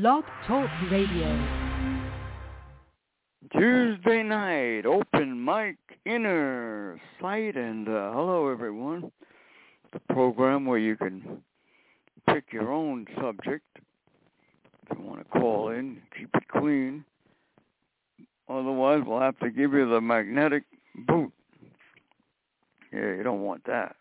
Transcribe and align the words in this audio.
Blog 0.00 0.24
Talk 0.48 0.68
Radio. 0.90 1.38
Tuesday 3.52 4.24
night, 4.24 4.86
open 4.86 5.44
mic 5.44 5.76
inner 6.04 7.00
sight, 7.20 7.54
and 7.54 7.86
uh, 7.88 8.10
hello 8.10 8.50
everyone. 8.50 9.12
The 9.92 10.00
program 10.12 10.66
where 10.66 10.80
you 10.80 10.96
can 10.96 11.40
pick 12.28 12.52
your 12.52 12.72
own 12.72 13.06
subject. 13.20 13.64
If 14.90 14.98
you 14.98 15.04
want 15.04 15.20
to 15.20 15.38
call 15.38 15.68
in, 15.68 15.98
keep 16.18 16.30
it 16.34 16.48
clean. 16.48 17.04
Otherwise, 18.48 19.04
we'll 19.06 19.20
have 19.20 19.38
to 19.38 19.50
give 19.50 19.74
you 19.74 19.88
the 19.88 20.00
magnetic 20.00 20.64
boot. 21.06 21.32
Yeah, 22.92 23.14
you 23.14 23.22
don't 23.22 23.42
want 23.42 23.62
that. 23.66 23.94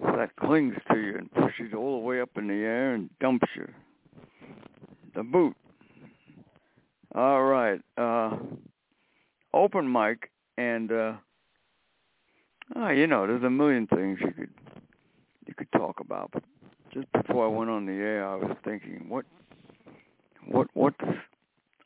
That 0.00 0.34
clings 0.34 0.74
to 0.90 0.98
you 0.98 1.14
and 1.18 1.32
pushes 1.34 1.68
you 1.70 1.78
all 1.78 2.00
the 2.00 2.04
way 2.04 2.20
up 2.20 2.30
in 2.34 2.48
the 2.48 2.54
air 2.54 2.94
and 2.94 3.08
dumps 3.20 3.46
you. 3.54 3.68
The 5.18 5.24
boot. 5.24 5.56
All 7.12 7.42
right. 7.42 7.80
Uh, 7.96 8.36
open 9.52 9.90
mic 9.90 10.30
and 10.56 10.92
uh, 10.92 11.12
oh, 12.76 12.88
you 12.90 13.08
know, 13.08 13.26
there's 13.26 13.42
a 13.42 13.50
million 13.50 13.88
things 13.88 14.20
you 14.20 14.30
could 14.30 14.50
you 15.44 15.54
could 15.54 15.72
talk 15.72 15.98
about. 15.98 16.30
But 16.32 16.44
just 16.94 17.10
before 17.10 17.46
I 17.46 17.48
went 17.48 17.68
on 17.68 17.84
the 17.84 17.94
air, 17.94 18.28
I 18.28 18.36
was 18.36 18.56
thinking, 18.64 19.06
what 19.08 19.24
what 20.46 20.68
what's 20.74 21.04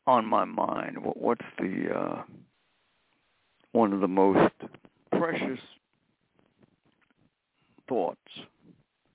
on 0.06 0.26
my 0.26 0.44
mind? 0.44 1.02
What 1.02 1.16
what's 1.16 1.46
the 1.58 1.86
uh, 1.90 2.22
one 3.72 3.94
of 3.94 4.00
the 4.00 4.08
most 4.08 4.52
precious 5.10 5.60
thoughts 7.88 8.20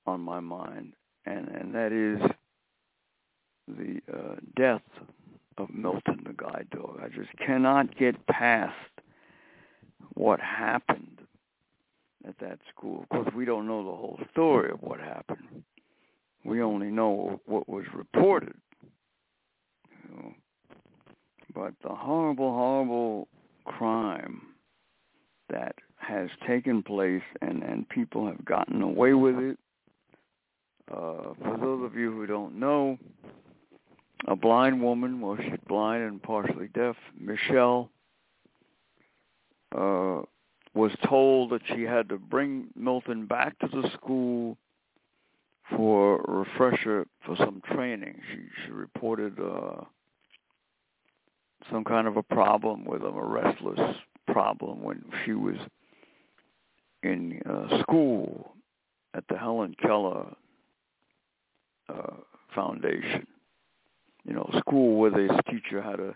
on 0.07 0.21
my 0.21 0.40
mind, 0.40 0.93
and 1.27 1.49
and 1.49 1.76
that 1.76 1.91
is 1.91 2.20
the 3.67 3.99
uh, 4.13 4.35
death 4.55 4.81
of 5.57 5.70
Milton 5.73 6.23
the 6.26 6.34
guide 6.34 6.67
dog. 6.71 6.99
I 7.03 7.07
just 7.07 7.30
cannot 7.45 7.98
get 7.98 8.27
past 8.27 8.76
what 10.13 10.40
happened 10.40 11.20
at 12.27 12.38
that 12.40 12.60
school. 12.76 13.04
Of 13.04 13.10
course, 13.10 13.29
we 13.35 13.45
don't 13.45 13.68
know 13.68 13.84
the 13.84 13.91
whole 13.91 14.20
story 14.32 14.71
of 14.71 14.82
what 14.82 14.99
happened. 14.99 15.63
We 16.43 16.62
only 16.62 16.88
know 16.88 17.40
what 17.45 17.68
was 17.68 17.85
reported. 17.93 18.55
You 19.91 20.15
know. 20.15 20.34
But 21.54 21.73
the 21.84 21.93
horrible, 21.93 22.54
horrible 22.54 23.27
crime 23.65 24.41
that 25.49 25.76
has 25.98 26.29
taken 26.48 26.84
place 26.84 27.23
and, 27.41 27.63
and 27.63 27.88
people 27.90 28.27
have 28.27 28.43
gotten 28.45 28.82
away 28.82 29.13
with 29.13 29.35
it. 29.38 29.57
Uh, 30.90 31.34
for 31.43 31.57
those 31.60 31.84
of 31.84 31.95
you 31.95 32.12
who 32.12 32.26
don't 32.26 32.57
know, 32.57 32.98
a 34.26 34.35
blind 34.35 34.82
woman, 34.82 35.21
well, 35.21 35.37
she's 35.37 35.60
blind 35.68 36.04
and 36.04 36.21
partially 36.21 36.70
deaf, 36.73 36.96
Michelle, 37.20 37.90
uh, 39.76 40.21
was 40.73 40.91
told 41.07 41.51
that 41.51 41.62
she 41.76 41.84
had 41.84 42.10
to 42.10 42.18
bring 42.18 42.68
Milton 42.76 43.26
back 43.26 43.57
to 43.60 43.68
the 43.68 43.90
school 43.93 44.57
for 45.76 46.21
a 46.21 46.32
refresher 46.32 47.05
for 47.26 47.35
some 47.38 47.62
training. 47.73 48.20
She 48.32 48.40
she 48.65 48.71
reported 48.71 49.38
uh, 49.40 49.84
some 51.71 51.84
kind 51.84 52.07
of 52.07 52.18
a 52.18 52.23
problem 52.23 52.85
with 52.85 53.01
him, 53.01 53.15
a 53.18 53.26
restless 53.26 53.79
problem 54.27 54.82
when 54.84 55.04
she 55.26 55.34
was 55.34 55.55
in 57.04 57.41
uh, 57.49 57.82
school 57.82 58.54
at 59.13 59.23
the 59.29 59.38
Helen 59.38 59.76
Keller 59.82 60.27
uh, 61.90 62.13
Foundation. 62.54 63.27
You 64.28 64.33
know, 64.33 64.50
school 64.59 64.97
where 64.97 65.11
they 65.11 65.28
teach 65.50 65.63
you 65.72 65.81
how 65.81 65.95
to 65.95 66.13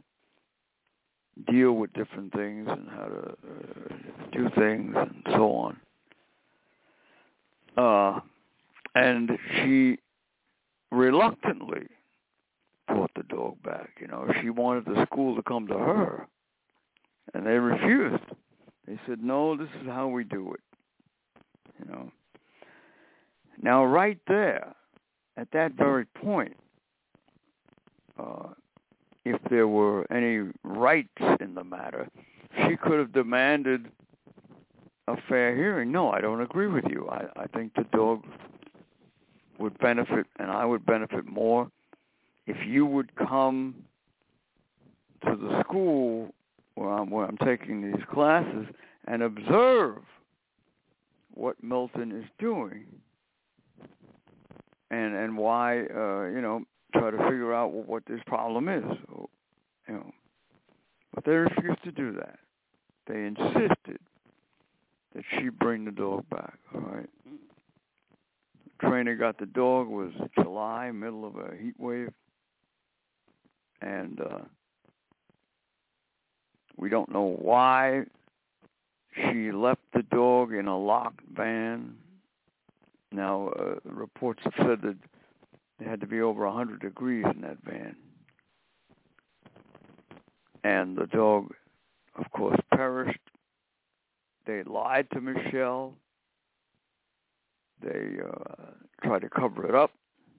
deal 1.49 1.73
with 1.73 1.93
different 1.93 2.33
things 2.33 2.67
and 2.69 2.89
how 2.89 3.05
to 3.05 3.29
uh, 3.29 3.95
do 4.33 4.49
things 4.55 4.93
and 4.97 5.23
so 5.27 5.53
on. 5.55 5.77
Uh, 7.77 8.19
and 8.95 9.31
she 9.55 9.97
reluctantly 10.91 11.87
brought 12.87 13.11
the 13.15 13.23
dog 13.23 13.61
back. 13.63 13.91
You 14.01 14.07
know, 14.07 14.27
she 14.41 14.49
wanted 14.49 14.85
the 14.85 15.05
school 15.05 15.35
to 15.35 15.43
come 15.43 15.67
to 15.67 15.77
her, 15.77 16.27
and 17.33 17.45
they 17.45 17.57
refused. 17.57 18.23
They 18.87 18.99
said, 19.07 19.23
"No, 19.23 19.55
this 19.55 19.69
is 19.81 19.87
how 19.87 20.09
we 20.09 20.25
do 20.25 20.53
it." 20.53 20.59
You 21.79 21.91
know. 21.91 22.11
Now, 23.61 23.85
right 23.85 24.19
there, 24.27 24.75
at 25.37 25.51
that 25.51 25.73
very 25.73 26.05
point, 26.05 26.57
uh, 28.21 28.49
if 29.25 29.39
there 29.49 29.67
were 29.67 30.11
any 30.11 30.51
rights 30.63 31.09
in 31.39 31.55
the 31.55 31.63
matter, 31.63 32.09
she 32.67 32.75
could 32.75 32.99
have 32.99 33.13
demanded 33.13 33.87
a 35.07 35.15
fair 35.29 35.55
hearing. 35.55 35.91
No, 35.91 36.11
I 36.11 36.21
don't 36.21 36.41
agree 36.41 36.67
with 36.67 36.85
you. 36.89 37.07
I, 37.09 37.25
I 37.35 37.47
think 37.47 37.73
the 37.75 37.85
dog 37.95 38.23
would 39.59 39.77
benefit, 39.79 40.25
and 40.39 40.51
I 40.51 40.65
would 40.65 40.85
benefit 40.85 41.27
more 41.27 41.69
if 42.47 42.57
you 42.65 42.85
would 42.85 43.15
come 43.15 43.75
to 45.25 45.35
the 45.35 45.63
school 45.63 46.33
where 46.75 46.89
I'm, 46.89 47.09
where 47.09 47.25
I'm 47.25 47.37
taking 47.37 47.81
these 47.81 48.03
classes 48.11 48.65
and 49.07 49.21
observe 49.21 49.97
what 51.33 51.63
Milton 51.63 52.11
is 52.11 52.25
doing 52.39 52.85
and 54.91 55.15
and 55.15 55.37
why 55.37 55.85
uh, 55.85 56.25
you 56.25 56.41
know 56.41 56.63
try 56.93 57.11
to 57.11 57.17
figure 57.17 57.53
out 57.53 57.71
what 57.71 58.03
this 58.05 58.21
problem 58.25 58.69
is. 58.69 58.83
You 59.87 59.93
know, 59.95 60.11
but 61.13 61.25
they 61.25 61.31
refused 61.31 61.83
to 61.83 61.91
do 61.91 62.13
that. 62.13 62.39
They 63.07 63.25
insisted 63.25 63.99
that 65.15 65.23
she 65.37 65.49
bring 65.49 65.85
the 65.85 65.91
dog 65.91 66.29
back. 66.29 66.57
All 66.73 66.81
right. 66.81 67.09
The 68.79 68.87
trainer 68.87 69.15
got 69.15 69.37
the 69.37 69.45
dog. 69.45 69.87
Was 69.87 70.11
July, 70.41 70.91
middle 70.91 71.25
of 71.25 71.35
a 71.35 71.55
heat 71.61 71.75
wave, 71.77 72.13
and 73.81 74.21
uh, 74.21 74.39
we 76.77 76.89
don't 76.89 77.11
know 77.11 77.35
why 77.39 78.03
she 79.15 79.51
left 79.51 79.81
the 79.93 80.03
dog 80.03 80.53
in 80.53 80.67
a 80.67 80.77
locked 80.77 81.21
van. 81.35 81.95
Now, 83.11 83.49
uh, 83.59 83.75
reports 83.83 84.39
have 84.43 84.53
said 84.57 84.81
that 84.83 84.95
it 85.81 85.87
had 85.87 85.99
to 86.01 86.07
be 86.07 86.21
over 86.21 86.45
100 86.45 86.79
degrees 86.79 87.25
in 87.33 87.41
that 87.41 87.57
van. 87.63 87.95
And 90.63 90.95
the 90.95 91.07
dog, 91.07 91.53
of 92.15 92.29
course, 92.31 92.59
perished. 92.71 93.17
They 94.45 94.61
lied 94.63 95.07
to 95.13 95.21
Michelle. 95.21 95.95
They 97.81 98.17
uh, 98.23 98.65
tried 99.03 99.23
to 99.23 99.29
cover 99.29 99.67
it 99.67 99.73
up. 99.73 99.91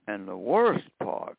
And 0.07 0.29
the 0.29 0.37
worst 0.37 0.85
part, 1.03 1.37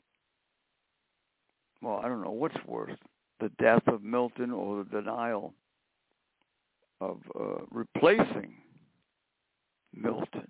well, 1.81 2.02
I 2.03 2.09
don't 2.09 2.24
know 2.24 2.31
what's 2.31 2.56
worse, 2.66 2.97
the 3.40 3.52
death 3.58 3.84
of 3.88 4.03
Milton 4.03 4.52
or 4.52 4.84
the 4.84 5.02
denial 5.02 5.53
of 7.00 7.20
uh, 7.40 7.64
replacing 7.72 8.56
Milton, 9.94 10.47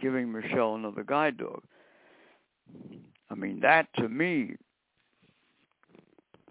giving 0.00 0.32
Michelle 0.32 0.76
another 0.76 1.04
guide 1.04 1.36
dog. 1.36 1.62
I 3.30 3.34
mean, 3.34 3.60
that 3.60 3.88
to 3.96 4.08
me 4.08 4.56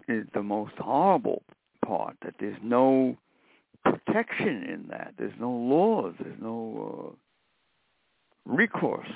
is 0.08 0.26
the 0.34 0.42
most 0.42 0.74
horrible 0.78 1.42
part, 1.84 2.16
that 2.24 2.34
there's 2.40 2.58
no 2.62 3.16
protection 3.84 4.64
in 4.64 4.86
that. 4.90 5.14
There's 5.18 5.38
no 5.38 5.50
laws. 5.50 6.14
There's 6.20 6.40
no 6.40 7.14
uh, 8.46 8.52
recourse 8.52 9.08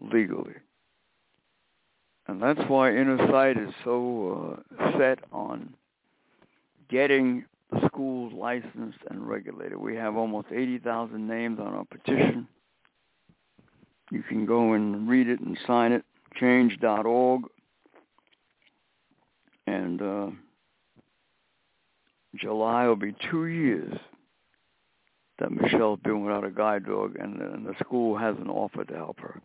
legally. 0.00 0.54
And 2.26 2.42
that's 2.42 2.60
why 2.68 2.90
Inner 2.90 3.18
Sight 3.30 3.56
is 3.56 3.72
so 3.84 4.62
uh, 4.78 4.98
set 4.98 5.20
on 5.32 5.74
getting 6.90 7.44
the 7.70 7.86
schools 7.86 8.32
licensed 8.34 8.98
and 9.10 9.26
regulated. 9.26 9.78
We 9.78 9.96
have 9.96 10.16
almost 10.16 10.48
80,000 10.52 11.26
names 11.26 11.58
on 11.58 11.68
our 11.68 11.84
petition. 11.84 12.46
You 14.10 14.22
can 14.22 14.46
go 14.46 14.72
and 14.72 15.08
read 15.08 15.28
it 15.28 15.40
and 15.40 15.58
sign 15.66 15.92
it, 15.92 16.04
change.org. 16.36 17.42
And 19.66 20.00
uh, 20.00 20.30
July 22.36 22.86
will 22.86 22.96
be 22.96 23.14
two 23.30 23.46
years 23.46 23.98
that 25.38 25.52
Michelle's 25.52 26.00
been 26.02 26.24
without 26.24 26.44
a 26.44 26.50
guide 26.50 26.86
dog, 26.86 27.16
and, 27.18 27.40
and 27.40 27.66
the 27.66 27.74
school 27.80 28.16
hasn't 28.16 28.48
offered 28.48 28.88
to 28.88 28.94
help 28.94 29.20
her. 29.20 29.40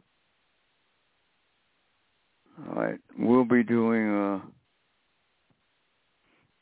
All 2.69 2.81
right, 2.81 2.99
we'll 3.17 3.45
be 3.45 3.63
doing 3.63 4.07
a, 4.09 4.35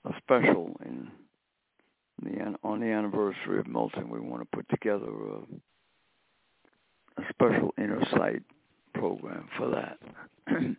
a 0.09 0.13
special 0.18 0.75
in 0.86 1.09
the 2.24 2.56
on 2.63 2.80
the 2.80 2.88
anniversary 2.88 3.59
of 3.59 3.68
Milton. 3.68 4.09
We 4.09 4.19
want 4.19 4.42
to 4.42 4.56
put 4.56 4.69
together 4.69 5.07
a, 5.07 5.42
a 7.21 7.33
special 7.33 7.73
inner 7.77 8.03
sight 8.12 8.44
program 8.94 9.47
for 9.57 9.69
that. 9.69 9.97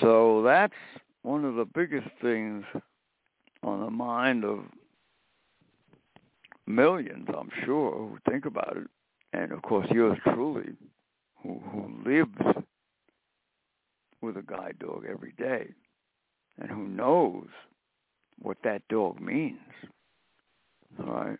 So 0.00 0.42
that's 0.42 0.74
one 1.22 1.44
of 1.44 1.54
the 1.54 1.64
biggest 1.64 2.08
things 2.20 2.64
on 3.62 3.80
the 3.80 3.90
mind 3.90 4.44
of 4.44 4.60
millions, 6.66 7.28
I'm 7.28 7.50
sure, 7.64 7.92
who 7.92 8.18
think 8.30 8.44
about 8.44 8.76
it. 8.76 8.88
And 9.32 9.52
of 9.52 9.62
course, 9.62 9.86
yours 9.90 10.18
truly, 10.24 10.72
who, 11.42 11.60
who 11.70 12.10
lives 12.10 12.64
with 14.20 14.36
a 14.36 14.42
guide 14.42 14.76
dog 14.80 15.04
every 15.08 15.32
day 15.38 15.68
and 16.58 16.70
who 16.70 16.88
knows 16.88 17.48
what 18.40 18.56
that 18.64 18.86
dog 18.88 19.20
means. 19.20 19.58
All 21.00 21.12
right. 21.12 21.38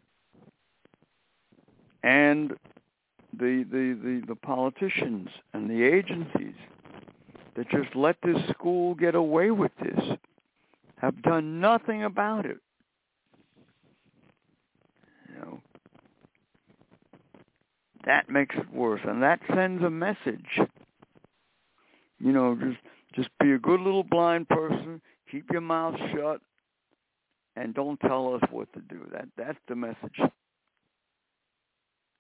And 2.02 2.52
the, 3.38 3.64
the, 3.70 3.98
the, 4.02 4.22
the 4.28 4.34
politicians 4.36 5.28
and 5.52 5.68
the 5.68 5.82
agencies 5.82 6.54
that 7.56 7.68
just 7.70 7.94
let 7.94 8.16
this 8.22 8.36
school 8.50 8.94
get 8.94 9.14
away 9.14 9.50
with 9.50 9.72
this 9.82 10.18
have 10.98 11.20
done 11.22 11.60
nothing 11.60 12.04
about 12.04 12.46
it. 12.46 12.58
You 15.28 15.40
know, 15.40 15.60
that 18.04 18.30
makes 18.30 18.54
it 18.56 18.72
worse, 18.72 19.00
and 19.04 19.22
that 19.22 19.40
sends 19.54 19.82
a 19.82 19.90
message. 19.90 20.60
You 22.18 22.32
know, 22.32 22.56
just 22.60 22.78
just 23.14 23.28
be 23.40 23.52
a 23.52 23.58
good 23.58 23.80
little 23.80 24.04
blind 24.04 24.48
person, 24.48 25.00
keep 25.30 25.50
your 25.50 25.62
mouth 25.62 25.96
shut, 26.14 26.40
and 27.56 27.74
don't 27.74 27.98
tell 28.00 28.34
us 28.34 28.42
what 28.50 28.72
to 28.74 28.80
do. 28.80 29.06
That 29.12 29.28
that's 29.36 29.58
the 29.68 29.76
message 29.76 30.20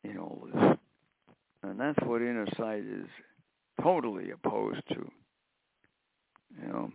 in 0.04 0.18
all 0.18 0.46
this, 0.52 0.75
and 1.66 1.78
that's 1.78 1.98
what 2.04 2.22
inner 2.22 2.46
sight 2.56 2.84
is 2.84 3.06
totally 3.82 4.30
opposed 4.30 4.82
to. 4.88 5.10
You 6.62 6.68
know. 6.68 6.92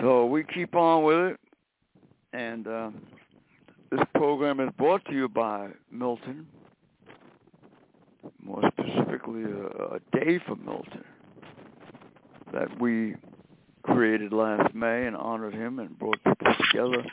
So 0.00 0.26
we 0.26 0.44
keep 0.44 0.74
on 0.74 1.04
with 1.04 1.32
it, 1.32 1.40
and 2.32 2.66
uh, 2.66 2.90
this 3.90 4.00
program 4.14 4.60
is 4.60 4.70
brought 4.78 5.04
to 5.06 5.12
you 5.12 5.28
by 5.28 5.68
Milton, 5.90 6.46
more 8.42 8.62
specifically 8.78 9.42
a, 9.42 9.94
a 9.94 10.00
day 10.12 10.38
for 10.46 10.56
Milton 10.56 11.04
that 12.52 12.80
we 12.80 13.14
created 13.82 14.32
last 14.32 14.74
May 14.74 15.06
and 15.06 15.16
honored 15.16 15.54
him 15.54 15.78
and 15.78 15.98
brought 15.98 16.22
people 16.24 16.54
together. 16.70 17.04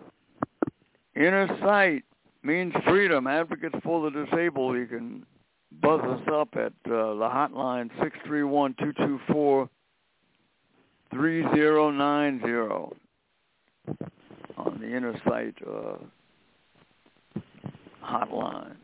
Inner 1.14 1.48
Sight 1.60 2.04
means 2.42 2.72
freedom. 2.86 3.26
Advocates 3.26 3.76
for 3.82 4.08
the 4.08 4.24
disabled. 4.24 4.76
You 4.76 4.86
can 4.86 5.26
buzz 5.80 6.00
us 6.02 6.28
up 6.32 6.48
at 6.54 6.72
uh, 6.86 7.14
the 7.14 7.28
hotline 7.28 7.90
six 8.02 8.16
three 8.26 8.44
one 8.44 8.74
two 8.78 8.92
two 8.92 9.18
four 9.30 9.68
three 11.10 11.42
zero 11.54 11.90
nine 11.90 12.40
zero 12.44 12.94
on 14.56 14.78
the 14.80 14.96
Inner 14.96 15.18
Sight 15.26 15.54
uh, 15.66 15.96
hotline. 18.06 18.76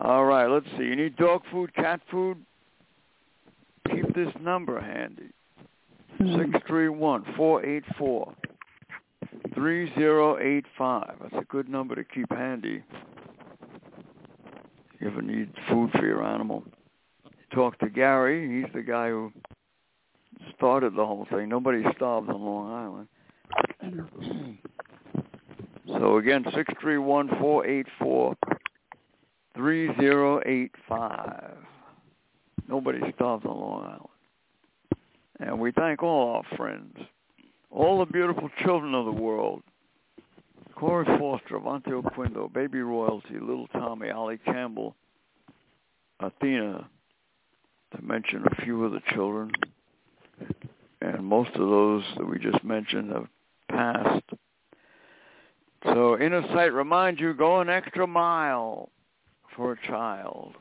All 0.00 0.24
right, 0.24 0.46
let's 0.46 0.66
see. 0.76 0.84
You 0.84 0.96
need 0.96 1.16
dog 1.16 1.42
food, 1.52 1.74
cat 1.74 2.00
food? 2.10 2.38
Keep 3.90 4.14
this 4.14 4.32
number 4.40 4.80
handy. 4.80 5.30
Hmm. 6.18 6.38
Six 6.38 6.64
three 6.66 6.88
one 6.88 7.24
four 7.36 7.64
eight 7.64 7.84
four 7.98 8.34
three 9.54 9.92
zero 9.94 10.38
eight 10.38 10.64
five. 10.76 11.14
That's 11.22 11.34
a 11.34 11.46
good 11.48 11.68
number 11.68 11.94
to 11.94 12.04
keep 12.04 12.30
handy. 12.30 12.82
If 14.94 15.00
you 15.00 15.08
ever 15.08 15.22
need 15.22 15.50
food 15.68 15.90
for 15.92 16.06
your 16.06 16.24
animal. 16.24 16.64
Talk 17.52 17.78
to 17.80 17.88
Gary. 17.88 18.62
He's 18.62 18.72
the 18.72 18.82
guy 18.82 19.10
who 19.10 19.32
started 20.56 20.96
the 20.96 21.06
whole 21.06 21.26
thing. 21.30 21.48
Nobody 21.48 21.84
starves 21.96 22.28
on 22.28 22.42
Long 22.42 22.72
Island. 22.72 23.08
Hmm. 23.80 24.50
So 25.98 26.18
again, 26.18 26.44
six 26.54 26.72
three 26.80 26.98
one 26.98 27.28
four 27.40 27.66
eight 27.66 27.86
four 27.98 28.36
three 29.54 29.90
zero 30.00 30.40
eight 30.44 30.72
five. 30.88 31.56
Nobody 32.68 33.00
starves 33.14 33.44
on 33.44 33.58
Long 33.58 33.84
Island. 33.84 34.08
And 35.40 35.60
we 35.60 35.72
thank 35.72 36.02
all 36.02 36.36
our 36.36 36.56
friends, 36.56 36.96
all 37.70 37.98
the 37.98 38.06
beautiful 38.06 38.48
children 38.64 38.94
of 38.94 39.04
the 39.04 39.12
world. 39.12 39.62
Corey 40.74 41.04
Foster, 41.18 41.58
Avonte 41.58 41.88
Oquendo, 41.88 42.52
Baby 42.52 42.80
Royalty, 42.80 43.38
Little 43.40 43.68
Tommy, 43.68 44.10
Ollie 44.10 44.38
Campbell, 44.38 44.96
Athena, 46.20 46.88
to 47.94 48.02
mention 48.02 48.44
a 48.44 48.62
few 48.62 48.84
of 48.84 48.92
the 48.92 49.00
children. 49.12 49.52
And 51.00 51.24
most 51.24 51.50
of 51.50 51.68
those 51.68 52.02
that 52.16 52.26
we 52.26 52.38
just 52.38 52.64
mentioned 52.64 53.12
have 53.12 53.28
passed. 53.68 54.24
So 55.84 56.18
Inner 56.18 56.42
Sight 56.48 56.72
reminds 56.72 57.20
you, 57.20 57.34
go 57.34 57.60
an 57.60 57.68
extra 57.68 58.06
mile 58.06 58.88
for 59.54 59.72
a 59.72 59.86
child. 59.86 60.54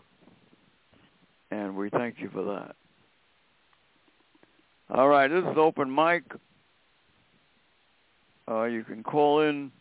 And 1.50 1.75
we 1.75 1.89
thank 1.89 2.20
you 2.20 2.30
for 2.30 2.44
that. 2.44 2.75
All 4.89 5.08
right, 5.08 5.30
this 5.30 5.44
is 5.44 5.58
open 5.58 5.94
mic. 5.94 6.24
Uh, 8.50 8.63
you 8.65 8.84
can 8.84 9.01
call 9.01 9.39
in 9.42 9.72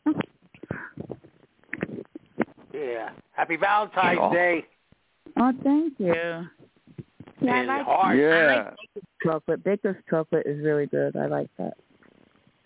Yeah. 2.75 3.11
Happy 3.33 3.57
Valentine's 3.57 4.19
Yeah. 4.23 4.33
Day. 4.33 4.67
Oh, 5.37 5.53
thank 5.63 5.95
you. 5.99 6.15
Yeah, 6.15 6.45
I 7.43 7.45
And 7.59 7.67
like 7.69 7.85
heart. 7.85 8.19
yeah. 8.19 8.71
chocolate. 9.23 9.65
Baker's 9.65 9.97
chocolate 10.09 10.47
is 10.47 10.63
really 10.65 10.87
good. 10.87 11.17
I 11.17 11.27
like 11.27 11.49
that. 11.59 11.75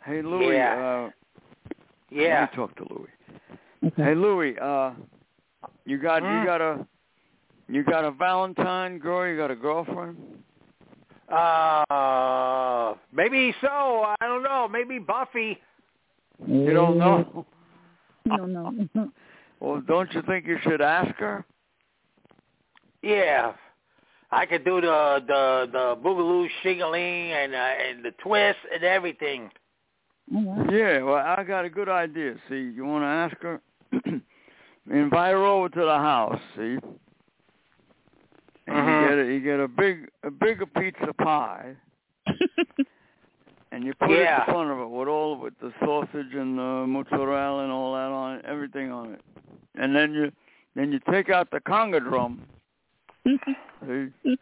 Hey, 0.05 0.23
Louis. 0.23 0.55
Yeah. 0.55 1.07
Uh, 1.07 1.11
Yeah. 2.11 2.41
Let 2.41 2.51
me 2.53 2.57
talk 2.57 2.77
to 2.77 2.87
Louis. 2.95 3.11
Okay. 3.87 4.03
Hey, 4.03 4.15
Louis. 4.15 4.59
Uh, 4.59 4.93
you 5.85 5.99
got 5.99 6.23
Hmm? 6.23 6.39
you 6.41 6.45
got 6.45 6.61
a 6.61 6.87
you 7.69 7.83
got 7.83 8.05
a 8.05 8.11
Valentine 8.13 8.99
girl. 8.99 9.27
You 9.29 9.37
got 9.37 9.51
a 9.51 9.57
girlfriend. 9.57 10.17
Uh, 11.29 12.95
maybe 13.13 13.55
so. 13.61 13.69
I 14.21 14.27
don't 14.27 14.43
know. 14.43 14.69
Maybe 14.69 14.99
Buffy. 14.99 15.59
You 16.47 16.73
don't 16.73 16.99
know. 16.99 17.45
You 18.25 18.37
don't 18.37 18.53
know. 18.53 19.11
Well, 19.59 19.81
don't 19.81 20.13
you 20.13 20.21
think 20.23 20.47
you 20.47 20.59
should 20.63 20.83
ask 20.83 21.15
her? 21.17 21.43
Yeah. 23.07 23.53
I 24.33 24.45
could 24.47 24.65
do 24.65 24.81
the 24.81 25.23
the 25.27 25.69
the 25.71 25.97
boogaloo 26.03 26.49
shingling 26.63 27.33
and 27.33 27.55
uh, 27.55 27.59
and 27.89 28.05
the 28.05 28.11
twist 28.23 28.59
and 28.75 28.83
everything. 28.83 29.51
Yeah, 30.29 31.03
well, 31.03 31.15
I 31.25 31.45
got 31.45 31.65
a 31.65 31.71
good 31.71 31.89
idea. 31.89 32.35
See, 32.49 32.57
you 32.75 32.85
want 32.85 33.03
to 33.05 33.07
ask 33.07 33.37
her? 33.43 33.61
Invite 34.91 35.33
her 35.33 35.45
over 35.45 35.69
to 35.69 35.81
the 35.81 35.99
house. 35.99 36.41
See, 36.57 36.79
and 38.67 38.77
Mhm. 38.77 39.03
you 39.03 39.09
get 39.09 39.19
a, 39.19 39.33
you 39.35 39.41
get 39.41 39.61
a 39.61 39.69
big 39.69 40.09
a 40.25 40.31
bigger 40.33 40.67
pizza 40.67 41.13
pie, 41.13 41.77
and 43.71 43.85
you 43.85 43.95
put 43.95 44.11
it 44.11 44.19
Yeah. 44.23 44.41
in 44.41 44.53
front 44.53 44.71
of 44.73 44.79
her 44.79 44.89
with 44.89 45.07
all 45.07 45.37
with 45.37 45.55
the 45.61 45.73
sausage 45.79 46.35
and 46.35 46.59
the 46.59 46.85
mozzarella 46.89 47.63
and 47.63 47.71
all 47.71 47.95
that 47.95 48.11
on 48.11 48.39
it, 48.39 48.45
everything 48.45 48.91
on 48.91 49.15
it, 49.15 49.21
and 49.77 49.95
then 49.95 50.13
you 50.13 50.33
then 50.75 50.91
you 50.91 50.99
take 51.11 51.31
out 51.31 51.53
the 51.53 51.61
conga 51.61 52.01
drum. 52.01 52.45
See, 53.87 54.39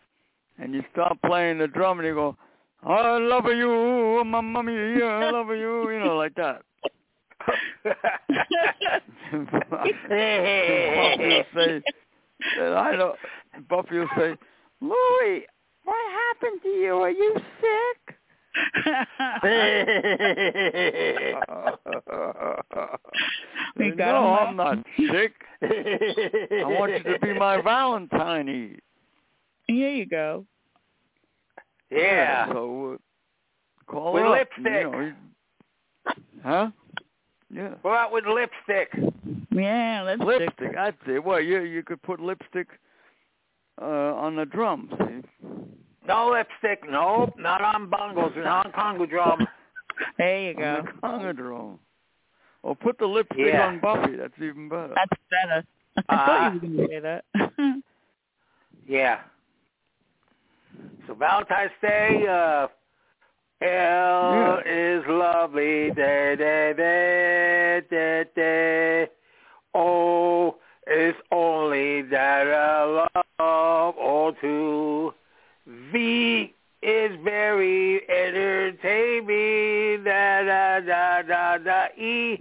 and 0.58 0.74
you 0.74 0.82
start 0.92 1.16
playing 1.24 1.58
the 1.58 1.68
drum, 1.68 1.98
and 1.98 2.06
you 2.06 2.14
go, 2.14 2.36
"I 2.82 3.18
love 3.18 3.46
you, 3.46 4.22
mamma 4.24 4.62
mia, 4.62 5.06
I 5.06 5.30
love 5.30 5.48
you," 5.48 5.90
you 5.90 6.00
know, 6.00 6.16
like 6.16 6.34
that. 6.34 6.62
Buffy 7.84 7.96
will 10.10 11.44
say, 11.54 11.82
and 12.60 12.74
I 12.74 12.96
know, 12.96 13.14
Buffy 13.68 13.98
will 13.98 14.08
say, 14.16 14.36
Louie, 14.80 15.46
what 15.84 16.12
happened 16.12 16.60
to 16.62 16.68
you? 16.68 16.96
Are 16.96 17.10
you 17.10 17.34
sick? 17.60 18.16
We 23.76 23.90
got 23.90 24.12
no, 24.12 24.34
I'm 24.38 24.56
not 24.56 24.78
sick. 24.96 25.32
I 25.62 26.64
want 26.64 26.92
you 26.92 27.02
to 27.12 27.18
be 27.20 27.34
my 27.34 27.60
Valentine. 27.62 28.78
Here 29.66 29.90
you 29.90 30.06
go. 30.06 30.44
yeah. 31.90 32.46
So 32.52 32.94
uh, 32.94 33.90
call 33.90 34.12
With 34.14 34.24
up, 34.24 34.32
lipstick. 34.32 34.56
You 34.84 34.90
know, 34.90 35.00
you- 35.00 35.14
huh? 36.44 36.70
Yeah. 37.52 37.74
Go 37.82 37.92
out 37.94 38.12
with 38.12 38.24
lipstick. 38.26 38.90
Yeah, 39.52 40.02
let's 40.04 40.20
Lipstick. 40.20 40.76
I'd 40.76 40.94
say. 41.06 41.18
Well, 41.18 41.40
you 41.40 41.60
you 41.62 41.82
could 41.82 42.02
put 42.02 42.20
lipstick 42.20 42.68
uh 43.80 43.84
on 43.84 44.36
the 44.36 44.44
drum. 44.44 44.88
See. 44.98 45.22
No 46.06 46.30
lipstick. 46.30 46.88
Nope. 46.88 47.34
Not 47.38 47.60
on 47.62 47.88
bongos. 47.88 48.36
Not 48.36 48.66
on 48.66 48.72
congo 48.72 49.06
drum. 49.06 49.46
There 50.18 50.40
you 50.42 50.54
go. 50.54 50.82
On 51.04 51.22
the 51.22 51.28
conga 51.28 51.36
drum. 51.36 51.78
Or 52.64 52.74
put 52.74 52.98
the 52.98 53.06
lipstick 53.06 53.46
Yeah. 53.46 53.66
on 53.68 53.78
Buffy. 53.80 54.16
That's 54.16 54.32
even 54.38 54.68
better. 54.68 54.92
That's 54.94 55.22
better. 55.30 55.64
I 56.08 56.26
thought 56.26 56.54
you 56.54 56.60
were 56.60 56.76
going 56.76 56.88
to 56.88 56.88
say 56.88 57.00
that. 57.00 57.24
Yeah. 58.86 59.20
So 61.06 61.14
Valentine's 61.14 61.70
Day, 61.80 62.26
uh, 62.28 62.66
hell 63.62 64.60
is 64.66 65.02
lovely, 65.08 65.90
day, 65.92 66.34
day, 66.36 66.74
day, 66.76 67.82
day, 67.88 68.24
day. 68.34 69.06
Oh, 69.74 70.56
it's 70.86 71.16
only 71.32 72.02
that 72.02 72.46
I 72.48 73.06
love 73.38 73.94
or 73.96 74.32
two. 74.40 75.14
V 75.92 76.54
is 76.82 77.10
very 77.24 78.00
entertaining. 78.08 80.04
Da 80.04 80.42
da 80.42 80.80
da 80.80 81.22
da 81.22 81.58
da. 81.58 81.86
E 81.98 82.40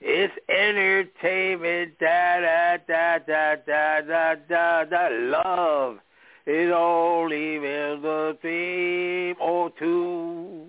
is 0.00 0.30
entertainment. 0.48 1.98
Da 1.98 2.40
da 2.40 2.76
da 2.86 3.18
da 3.18 3.56
da 3.66 4.00
da 4.00 4.34
da 4.48 4.84
da. 4.84 5.08
Love 5.10 5.98
is 6.46 6.72
only 6.74 7.58
with 7.58 8.02
the 8.02 8.36
dream 8.40 9.36
or 9.40 9.70
two. 9.78 10.66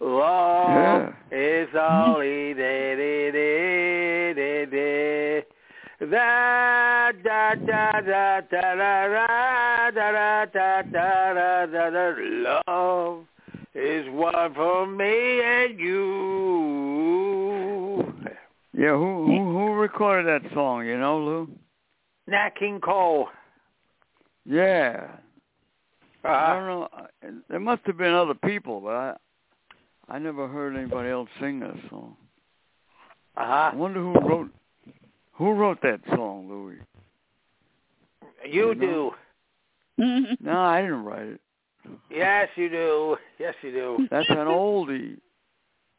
Love 0.00 1.12
yeah. 1.32 1.36
is 1.38 1.68
all 1.74 2.18
that 2.18 2.96
it 2.98 3.34
is. 3.34 3.77
Da 6.00 7.10
da 7.24 7.54
da 7.54 8.00
da 8.00 8.00
da 8.00 8.40
da 8.40 8.74
da 9.90 10.46
da 10.46 10.82
da 10.82 10.82
da 10.82 11.66
da 11.66 11.90
da. 11.90 12.14
Love 12.66 13.24
is 13.74 14.06
one 14.10 14.54
for 14.54 14.86
me 14.86 15.40
and 15.42 15.78
you. 15.80 18.04
Yeah. 18.72 18.96
Who 18.96 19.26
who 19.26 19.58
who 19.58 19.72
recorded 19.74 20.26
that 20.26 20.42
song? 20.54 20.86
You 20.86 20.96
know, 20.98 21.18
Lou? 21.18 21.48
Nat 22.28 22.50
King 22.56 22.80
Cole. 22.80 23.28
Yeah. 24.44 25.08
I 26.24 26.28
Uh, 26.28 26.54
don't 26.54 26.66
know. 26.66 26.88
There 27.48 27.58
must 27.60 27.82
have 27.86 27.96
been 27.96 28.12
other 28.14 28.34
people, 28.34 28.80
but 28.80 28.94
I 28.94 29.16
I 30.08 30.18
never 30.20 30.46
heard 30.46 30.76
anybody 30.76 31.08
else 31.10 31.28
sing 31.40 31.58
that 31.60 31.74
song. 31.90 32.16
Uh-huh. 33.36 33.70
I 33.72 33.74
wonder 33.74 34.00
who 34.00 34.12
wrote 34.14 34.50
who 35.38 35.52
wrote 35.52 35.80
that 35.82 36.00
song, 36.14 36.48
Louis. 36.48 36.76
You 38.44 38.68
You 38.68 38.74
do. 38.74 39.12
know? 39.98 40.24
No, 40.40 40.60
I 40.60 40.80
didn't 40.82 41.04
write 41.04 41.26
it. 41.26 41.40
Yes, 42.10 42.48
you 42.56 42.68
do. 42.68 43.16
Yes, 43.38 43.54
you 43.62 43.70
do. 43.72 44.06
That's 44.10 44.28
an 44.30 44.36
oldie. 44.46 45.16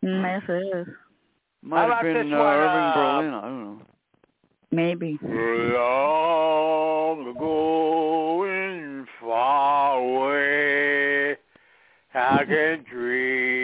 yes, 0.01 0.43
it 0.47 0.77
is. 0.77 0.87
Might 1.61 1.89
have 1.89 2.01
been 2.03 2.33
uh, 2.33 2.37
one, 2.37 2.47
Irving 2.47 2.83
uh, 2.83 2.93
Berlin. 2.93 3.33
I 3.33 3.41
don't 3.41 3.63
know. 3.63 3.81
Maybe. 4.71 5.17
Long 5.23 7.27
ago 7.35 8.43
and 8.45 9.07
far 9.19 9.97
away, 9.97 11.35
I 12.13 12.45
can 12.45 12.83
dream 12.89 12.93
of 12.93 13.09
you. 13.09 13.58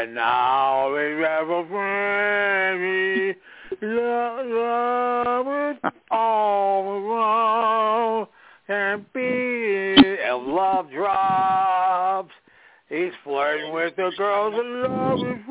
And 0.00 0.14
now 0.14 0.94
we 0.94 1.20
have 1.20 1.50
a 1.50 1.68
friend. 1.68 3.36
Love, 3.82 4.46
love 4.46 5.92
all 6.10 6.84
around. 6.88 8.26
And 8.68 9.04
be 9.12 9.94
and 10.24 10.46
love 10.46 10.90
drops. 10.90 12.32
He's 12.88 13.12
flirting 13.22 13.74
with 13.74 13.94
the 13.96 14.10
girls 14.16 14.54
and 14.56 14.82
love 14.84 15.18
is 15.18 15.44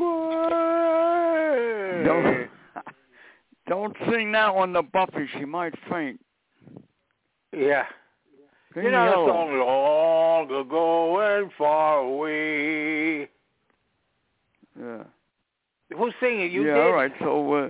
Don't, 2.08 2.50
don't 3.68 3.96
sing 4.12 4.32
that 4.32 4.56
one 4.56 4.74
to 4.74 4.82
Buffy. 4.82 5.28
She 5.38 5.46
might 5.46 5.76
faint. 5.92 6.20
Yeah. 7.56 7.86
Sing 8.74 8.86
You 8.86 8.92
know 8.92 9.28
the 9.28 9.32
song 9.32 9.60
long 9.60 10.46
ago 10.66 11.20
and 11.20 11.52
far 11.56 12.00
away. 12.00 13.30
One. 14.80 15.06
Who's 15.98 16.14
singing? 16.20 16.52
You 16.52 16.66
yeah. 16.66 16.76
did? 16.76 16.84
All 16.84 16.92
right. 16.92 17.12
So 17.20 17.54
uh, 17.54 17.70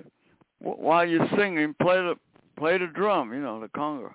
while 0.60 1.06
you're 1.08 1.28
singing, 1.38 1.76
play 1.82 1.96
the 1.98 2.16
play 2.58 2.78
the 2.78 2.88
drum. 2.88 3.34
You 3.34 3.42
know 3.42 3.60
the 3.60 3.68
conga. 3.70 4.14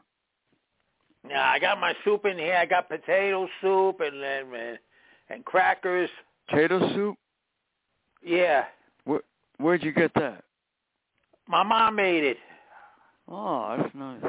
Yeah, 1.28 1.48
I 1.48 1.58
got 1.58 1.80
my 1.80 1.94
soup 2.04 2.26
in 2.26 2.36
here. 2.38 2.56
I 2.56 2.66
got 2.66 2.88
potato 2.88 3.48
soup 3.60 4.00
and 4.00 4.22
and, 4.22 4.78
and 5.30 5.44
crackers. 5.44 6.10
Potato 6.48 6.94
soup. 6.94 7.16
Yeah, 8.22 8.64
Where 9.04 9.20
where'd 9.58 9.82
you 9.82 9.92
get 9.92 10.12
that? 10.14 10.44
my 11.46 11.62
mom 11.62 11.96
made 11.96 12.24
it. 12.24 12.38
Oh, 13.28 13.76
that's 13.78 13.94
nice. 13.94 14.20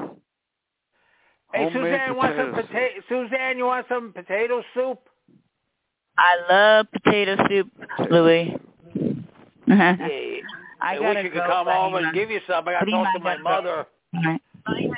Hey, 1.54 1.64
Homemade 1.64 1.94
Suzanne, 1.94 2.16
want 2.18 2.36
some 2.38 2.54
potato? 2.54 3.02
Suzanne, 3.08 3.58
you 3.58 3.66
want 3.66 3.86
some 3.88 4.12
potato 4.12 4.62
soup? 4.74 5.00
I 6.18 6.38
love 6.50 6.88
potato 6.92 7.36
soup, 7.50 7.70
soup. 7.98 8.12
Louis. 8.12 8.58
Yeah. 9.68 9.96
I 10.82 10.98
I 10.98 11.00
wish 11.00 11.24
you 11.24 11.32
could 11.32 11.40
go, 11.40 11.48
come 11.48 11.66
but 11.66 11.78
over 11.78 11.98
and 12.00 12.14
give 12.14 12.30
you 12.30 12.40
some. 12.48 12.68
I 12.68 12.74
got 12.74 12.80
to 12.86 12.86
What 12.86 12.86
do 12.86 12.92
you 12.92 13.04
talk 13.04 13.14
to 13.14 13.20
my 13.20 13.38
mother. 13.38 13.88
All 14.14 14.22
right. 14.24 14.42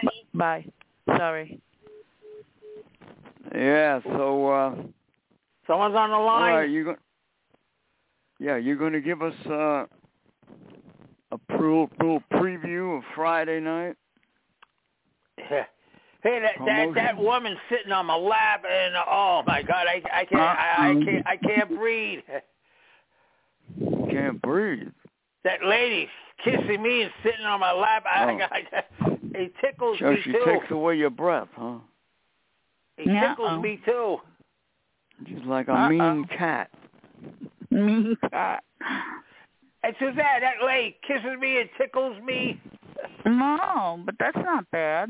B- 0.02 0.26
Bye. 0.34 0.66
Sorry. 1.08 1.60
Yeah. 3.54 4.02
So. 4.04 4.50
uh 4.50 4.76
Someone's 5.68 5.96
on 5.96 6.10
the 6.12 6.18
line. 6.18 6.54
right, 6.54 6.70
you 6.70 6.84
going 6.86 6.98
Yeah, 8.40 8.56
you're 8.56 8.78
going 8.78 8.94
to 8.94 9.02
give 9.02 9.22
us 9.22 9.34
uh, 9.48 9.86
a 11.32 11.40
little, 11.50 11.90
little 12.00 12.24
preview 12.32 12.98
of 12.98 13.04
Friday 13.14 13.60
night. 13.60 13.96
Hey, 16.24 16.40
that 16.42 16.54
that 16.66 16.94
that 16.96 17.18
woman 17.18 17.56
sitting 17.70 17.92
on 17.92 18.06
my 18.08 18.16
lap, 18.16 18.64
and 18.70 18.96
oh 19.08 19.44
my 19.46 19.62
God, 19.62 19.86
I 19.88 20.02
I 20.12 20.26
can't 20.26 20.42
uh, 20.42 20.44
I, 20.44 20.76
I 20.80 20.88
Uh-uh. 20.92 21.06
can't 21.06 21.28
I 21.28 21.36
mm-hmm. 21.38 21.48
can't 21.48 21.70
breathe. 21.78 22.20
Can't 24.10 24.42
breathe. 24.42 24.88
That 25.44 25.64
lady 25.66 26.08
kissing 26.44 26.82
me 26.82 27.02
and 27.04 27.12
sitting 27.22 27.46
on 27.46 27.60
my 27.60 27.74
lap, 27.74 28.06
I, 28.10 28.24
Oh. 28.24 28.38
I, 28.40 28.64
I 29.06 29.18
it 29.36 29.54
tickles 29.62 30.00
So 30.00 30.12
me 30.12 30.18
she 30.24 30.32
too. 30.32 30.42
takes 30.46 30.72
away 30.72 30.96
your 30.96 31.10
breath, 31.10 31.50
huh? 31.56 31.80
It 32.98 33.08
Yeah. 33.08 33.30
tickles 33.30 33.62
me 33.62 33.80
too. 33.86 34.18
She's 35.28 35.44
like 35.46 35.68
a 35.68 35.74
Uh-uh. 35.74 35.90
mean 35.90 36.26
cat. 36.38 36.70
Me 37.70 38.16
cat. 38.32 38.64
And 39.84 39.96
Suzanne, 40.00 40.16
that 40.42 40.64
lady 40.66 40.98
kisses 41.06 41.38
me 41.40 41.60
and 41.60 41.70
tickles 41.78 42.20
me. 42.24 42.60
No, 43.26 44.02
but 44.06 44.16
that's 44.18 44.38
not 44.38 44.66
bad. 44.72 45.10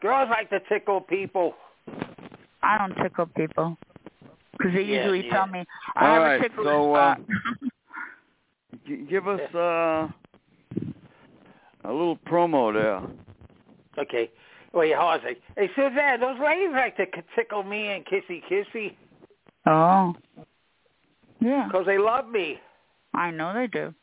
Girls 0.00 0.28
like 0.30 0.50
to 0.50 0.60
tickle 0.68 1.00
people. 1.00 1.54
I 2.62 2.78
don't 2.78 2.94
tickle 3.02 3.26
people. 3.26 3.76
Because 4.52 4.74
they 4.74 4.82
Yeah, 4.82 4.98
usually 5.02 5.26
yeah. 5.26 5.32
tell 5.32 5.46
me, 5.46 5.64
I 5.96 6.06
All 6.06 6.14
have 6.14 6.22
right, 6.22 6.40
a 6.40 6.48
tickle 6.48 6.64
so, 6.64 6.94
uh, 6.94 7.14
spot. 7.14 7.28
G- 8.86 9.06
give 9.08 9.26
us 9.28 9.40
uh, 9.54 10.08
a 11.84 11.92
little 11.92 12.16
promo 12.16 12.72
there. 12.72 13.02
Okay. 13.98 14.30
Wait, 14.72 14.94
hold 14.94 15.14
on 15.14 15.18
a 15.18 15.22
second. 15.22 15.36
Hey, 15.56 15.70
Suzanne, 15.74 16.20
those 16.20 16.38
ladies 16.40 16.70
like 16.72 16.96
to 16.96 17.06
tickle 17.34 17.62
me 17.62 17.88
and 17.88 18.04
kissy 18.06 18.42
kissy 18.50 18.94
oh. 19.66 20.14
Yeah, 21.40 21.66
because 21.66 21.86
they 21.86 21.98
love 21.98 22.28
me. 22.28 22.58
I 23.14 23.30
know 23.30 23.52
they 23.54 23.66
do. 23.66 23.94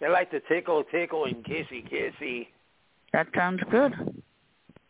They 0.00 0.08
like 0.08 0.30
to 0.30 0.40
tickle, 0.40 0.84
tickle, 0.84 1.24
and 1.24 1.44
kissy 1.44 1.88
kissy. 1.90 2.48
That 3.12 3.28
sounds 3.34 3.62
good. 3.70 4.21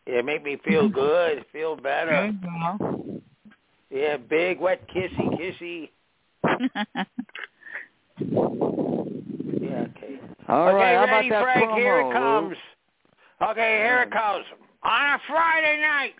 Yeah, 0.07 0.21
make 0.21 0.43
me 0.43 0.57
feel 0.65 0.89
good, 0.89 1.45
feel 1.51 1.75
There 1.75 1.83
better. 2.05 2.27
you 2.27 3.21
Yeah, 3.89 4.17
big, 4.17 4.59
wet, 4.59 4.87
kissy, 4.89 5.29
kissy. 5.39 5.89
Yeah, 9.61 9.85
okay. 9.89 10.19
All 10.47 10.67
okay, 10.67 10.75
right, 10.75 10.95
how 10.95 11.05
ready, 11.05 11.27
about 11.29 11.29
that 11.29 11.43
Frank? 11.43 11.69
promo? 11.71 11.77
Here 11.77 11.99
it 11.99 12.05
Lou? 12.05 12.13
comes. 12.13 12.57
Okay, 13.41 13.77
here 13.83 14.01
it 14.03 14.11
comes. 14.11 14.45
On 14.83 15.05
a 15.15 15.19
Friday 15.27 15.81
night, 15.81 16.13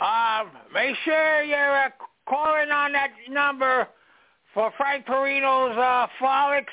um, 0.00 0.50
make 0.74 0.94
sure 1.04 1.42
you're 1.42 1.78
uh, 1.86 1.88
calling 2.28 2.70
on 2.70 2.92
that 2.92 3.10
number 3.30 3.88
for 4.54 4.70
Frank 4.76 5.06
Perino's 5.06 5.76
uh, 5.76 6.06
Frolics 6.18 6.72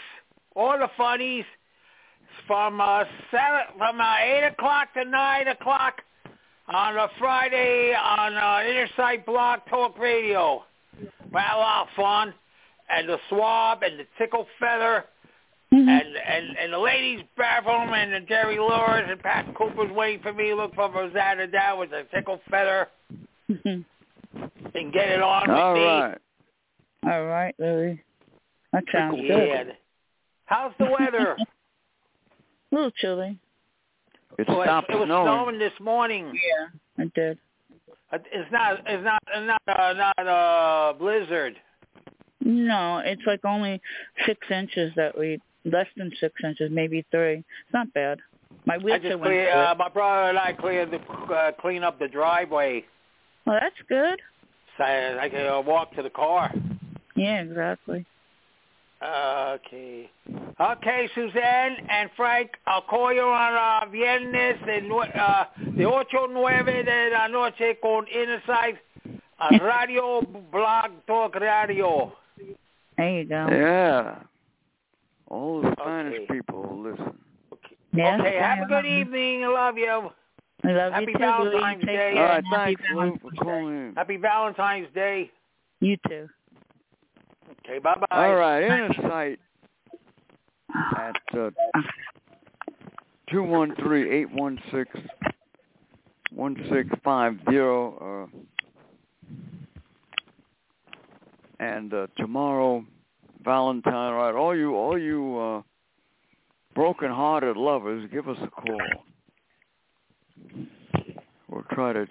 or 0.56 0.78
the 0.78 0.90
Funnies 0.98 1.46
from 2.48 2.82
uh, 2.82 3.04
seven, 3.32 3.62
from 3.78 4.00
uh, 4.02 4.16
eight 4.24 4.44
o'clock 4.46 4.94
to 4.94 5.06
nine 5.06 5.48
o'clock 5.48 6.02
on 6.68 6.98
a 6.98 7.08
Friday 7.20 7.94
on 7.94 8.34
uh, 8.36 8.68
Inner 8.70 8.88
Sight 8.96 9.26
Blog 9.26 9.60
Talk 9.70 9.98
Radio. 10.00 10.64
We'll 11.32 11.42
have 11.44 11.58
a 11.58 11.60
lot 11.60 11.88
of 11.88 11.96
fun, 11.96 12.34
and 12.90 13.10
the 13.10 13.18
Swab 13.30 13.84
and 13.84 14.00
the 14.00 14.06
Tickle 14.18 14.48
Feather 14.60 15.06
Mm-hmm. 15.74 15.90
and 15.90 16.16
and 16.16 16.58
and 16.60 16.74
the 16.74 16.78
ladies 16.78 17.22
bathroom 17.36 17.92
and 17.92 18.14
the 18.14 18.20
Jerry 18.28 18.60
Lewis 18.60 19.02
and 19.10 19.20
Pat 19.20 19.48
Cooper's 19.56 19.92
waiting 19.92 20.22
for 20.22 20.32
me. 20.32 20.54
Look 20.54 20.76
for 20.76 20.92
Rosanna 20.92 21.48
down 21.48 21.80
with 21.80 21.90
the 21.90 22.04
tickle 22.14 22.40
feather 22.52 22.88
and 23.64 23.84
get 24.94 25.10
it 25.10 25.24
on 25.24 25.50
with 25.50 25.58
All 25.58 25.74
me. 25.74 25.84
right. 25.84 26.18
All 27.08 27.26
right, 27.26 27.56
Louis. 27.58 28.00
That 28.74 28.84
sounds 28.94 29.18
yeah. 29.24 29.64
good. 29.64 29.74
How's 30.46 30.72
the 30.78 30.86
weather? 30.86 31.36
A 32.72 32.76
little 32.76 32.92
chilly. 32.92 33.40
It 34.38 34.48
Well, 34.48 34.64
stopped 34.64 34.90
it 34.90 34.96
was 34.98 35.08
snowing. 35.08 35.26
snowing 35.28 35.60
this 35.60 35.74
morning. 35.80 36.34
Yeah, 36.34 37.04
it 37.06 37.14
did. 37.14 37.38
Uh, 38.12 38.18
It's 38.32 38.52
not. 38.52 38.80
It's 38.86 39.04
not. 39.04 39.24
It's 39.34 39.48
not. 39.48 39.62
Uh, 39.80 39.94
not 39.94 40.28
uh, 40.28 40.94
blizzard. 40.98 41.56
No, 42.42 43.02
it's 43.04 43.22
like 43.26 43.44
only 43.46 43.82
six 44.26 44.40
inches 44.52 44.92
that 44.96 45.18
we, 45.18 45.40
less 45.64 45.88
than 45.98 46.12
six 46.20 46.36
inches, 46.44 46.70
maybe 46.72 47.04
three. 47.12 47.38
It's 47.38 47.74
not 47.74 47.92
bad. 47.94 48.20
My 48.66 48.76
I 48.76 48.78
just 48.78 48.86
went 49.04 49.24
clear. 49.24 49.52
through. 49.52 49.62
Uh, 49.62 49.76
my 49.80 49.90
brother 49.90 50.30
and 50.30 50.38
I 50.38 50.54
cleared 50.54 50.92
the 50.92 51.00
uh, 51.34 51.52
clean 51.60 51.84
up 51.84 51.98
the 52.00 52.08
driveway 52.08 52.84
Well, 53.46 53.58
that's 53.62 53.76
good. 53.90 54.20
so 54.78 54.84
I, 54.84 55.24
I 55.26 55.30
can 55.30 55.46
uh, 55.48 55.62
walk 55.62 55.96
to 55.96 56.04
the 56.04 56.10
car. 56.10 56.54
Yeah, 57.16 57.42
exactly. 57.42 58.06
Okay. 59.02 60.10
Okay, 60.60 61.10
Suzanne 61.14 61.78
and 61.90 62.10
Frank, 62.16 62.52
I'll 62.66 62.82
call 62.82 63.14
you 63.14 63.22
on 63.22 63.54
uh, 63.54 63.90
viernes 63.92 64.58
de, 64.66 64.82
nue- 64.82 65.02
uh, 65.02 65.46
de 65.78 65.86
ocho 65.86 66.28
nueve 66.32 66.84
de 66.84 67.10
la 67.12 67.28
noche 67.28 67.78
con 67.82 68.06
Insight 68.08 68.78
uh, 69.40 69.58
Radio 69.62 70.22
Blog 70.52 70.92
Talk 71.08 71.36
Radio. 71.36 72.14
There 72.98 73.10
you 73.20 73.26
go. 73.26 73.48
Yeah. 73.52 74.16
All 75.30 75.62
the 75.62 75.72
Spanish 75.74 76.14
Okay. 76.22 76.26
people 76.34 76.62
will 76.64 76.92
listen. 76.92 77.14
Okay. 77.52 77.76
Yes, 77.94 78.20
okay, 78.22 78.38
have 78.38 78.60
a 78.60 78.66
good 78.68 78.86
evening. 78.86 79.44
I 79.44 79.48
love 79.48 79.78
you. 79.78 80.10
I 80.64 80.72
love 80.72 80.94
Happy 80.94 81.06
you 81.08 81.14
too, 81.14 81.20
Valentine's 81.20 81.84
Louis. 81.84 81.96
Day. 81.98 82.14
All 82.18 82.24
right, 82.24 82.38
and 82.38 82.48
happy 82.48 82.76
thanks, 82.76 82.82
Lou, 82.94 82.96
for 82.96 82.96
Valentine's 82.96 83.34
Day. 83.34 83.44
calling 83.44 83.88
in. 83.90 83.94
Happy 83.96 84.18
Valentine's 84.18 84.88
Day. 84.96 85.32
You 85.82 85.98
too. 86.08 86.30
Okay, 87.66 87.80
bye-bye. 87.80 88.06
All 88.12 88.36
right, 88.36 88.64
inner 88.64 88.94
sight 89.02 89.40
at 90.98 91.16
uh, 91.38 91.50
two 93.32 93.42
one 93.42 93.76
three 93.78 94.12
eight 94.12 94.32
one 94.32 94.60
six 94.72 94.90
one 96.32 96.56
six 96.72 96.88
five 97.04 97.40
zero. 97.50 98.30
Uh, 98.30 99.32
and 101.60 101.92
uh, 101.94 102.06
tomorrow, 102.18 102.86
Valentine. 103.44 104.14
Right, 104.14 104.36
all 104.36 104.56
you 104.56 104.76
all 104.76 105.00
you 105.00 105.38
uh, 105.40 105.62
broken-hearted 106.76 107.58
lovers, 107.58 108.08
give 108.12 108.30
us 108.30 108.38
a 108.44 108.48
call. 108.48 108.82
We'll 111.50 111.64
try 111.72 111.94
to 111.94 112.06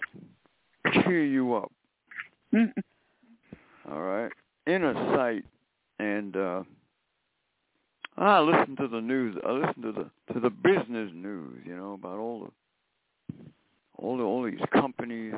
cheer 0.93 1.25
you 1.25 1.55
up. 1.55 1.71
All 3.91 4.01
right. 4.01 4.33
Inner 4.67 4.95
sight 5.15 5.45
and 5.99 6.37
uh 6.37 6.63
I 8.17 8.39
listen 8.41 8.77
to 8.77 8.87
the 8.87 9.01
news. 9.01 9.37
I 9.45 9.51
listen 9.51 9.83
to 9.83 9.93
the 9.93 10.33
to 10.33 10.41
the 10.41 10.51
business 10.51 11.11
news, 11.13 11.61
you 11.67 11.77
know, 11.77 11.95
about 11.95 12.19
all 12.19 12.49
the 12.49 12.51
all 13.99 14.17
the 14.17 14.23
all 14.23 14.45
these 14.45 14.61
companies 14.73 15.35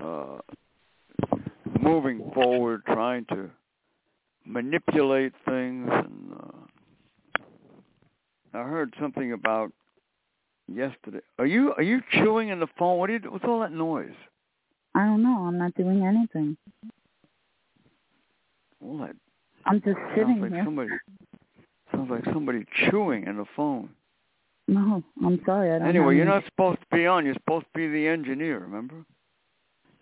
uh 0.00 0.38
moving 1.80 2.30
forward 2.34 2.82
trying 2.86 3.26
to 3.26 3.50
manipulate 4.46 5.32
things. 5.46 5.88
And 5.90 6.32
uh, 6.32 6.58
I 8.54 8.62
heard 8.62 8.94
something 9.00 9.32
about 9.32 9.72
yesterday. 10.66 11.20
Are 11.38 11.46
you 11.46 11.72
are 11.76 11.82
you 11.82 12.00
chewing 12.12 12.48
in 12.48 12.60
the 12.60 12.68
phone? 12.78 12.98
What 12.98 13.10
are 13.10 13.14
you? 13.14 13.20
What's 13.30 13.44
all 13.44 13.60
that 13.60 13.72
noise? 13.72 14.14
I 14.94 15.04
don't 15.04 15.22
know. 15.22 15.44
I'm 15.46 15.58
not 15.58 15.74
doing 15.74 16.04
anything. 16.04 16.56
That 18.84 19.16
I'm 19.64 19.80
just 19.80 19.96
sitting 20.14 20.40
sounds 20.40 20.42
like 20.42 20.52
here. 20.52 20.64
somebody 20.64 20.90
sounds 21.90 22.10
like 22.10 22.24
somebody 22.34 22.64
chewing 22.90 23.26
in 23.26 23.38
the 23.38 23.46
phone. 23.56 23.88
No, 24.68 25.02
I'm 25.24 25.40
sorry. 25.46 25.72
I 25.72 25.78
don't. 25.78 25.88
Anyway, 25.88 26.16
you're 26.16 26.24
any- 26.26 26.34
not 26.34 26.44
supposed 26.44 26.80
to 26.80 26.96
be 26.96 27.06
on. 27.06 27.24
You're 27.24 27.34
supposed 27.34 27.66
to 27.66 27.78
be 27.78 27.88
the 27.88 28.06
engineer. 28.06 28.58
Remember? 28.58 29.04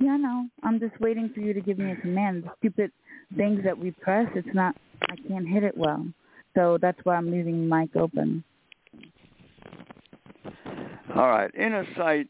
Yeah, 0.00 0.16
no. 0.16 0.48
I'm 0.64 0.80
just 0.80 0.98
waiting 1.00 1.30
for 1.32 1.40
you 1.40 1.54
to 1.54 1.60
give 1.60 1.78
me 1.78 1.92
a 1.92 1.96
command. 1.96 2.42
The 2.42 2.50
stupid 2.58 2.92
things 3.36 3.62
that 3.62 3.78
we 3.78 3.92
press, 3.92 4.28
it's 4.34 4.52
not. 4.52 4.74
I 5.08 5.16
can't 5.28 5.46
hit 5.46 5.62
it 5.62 5.76
well, 5.76 6.04
so 6.54 6.76
that's 6.80 6.98
why 7.04 7.14
I'm 7.14 7.30
leaving 7.30 7.68
the 7.68 7.76
mic 7.76 7.94
open. 7.94 8.42
All 11.14 11.28
right, 11.28 11.50
inner 11.54 11.86
sight 11.96 12.28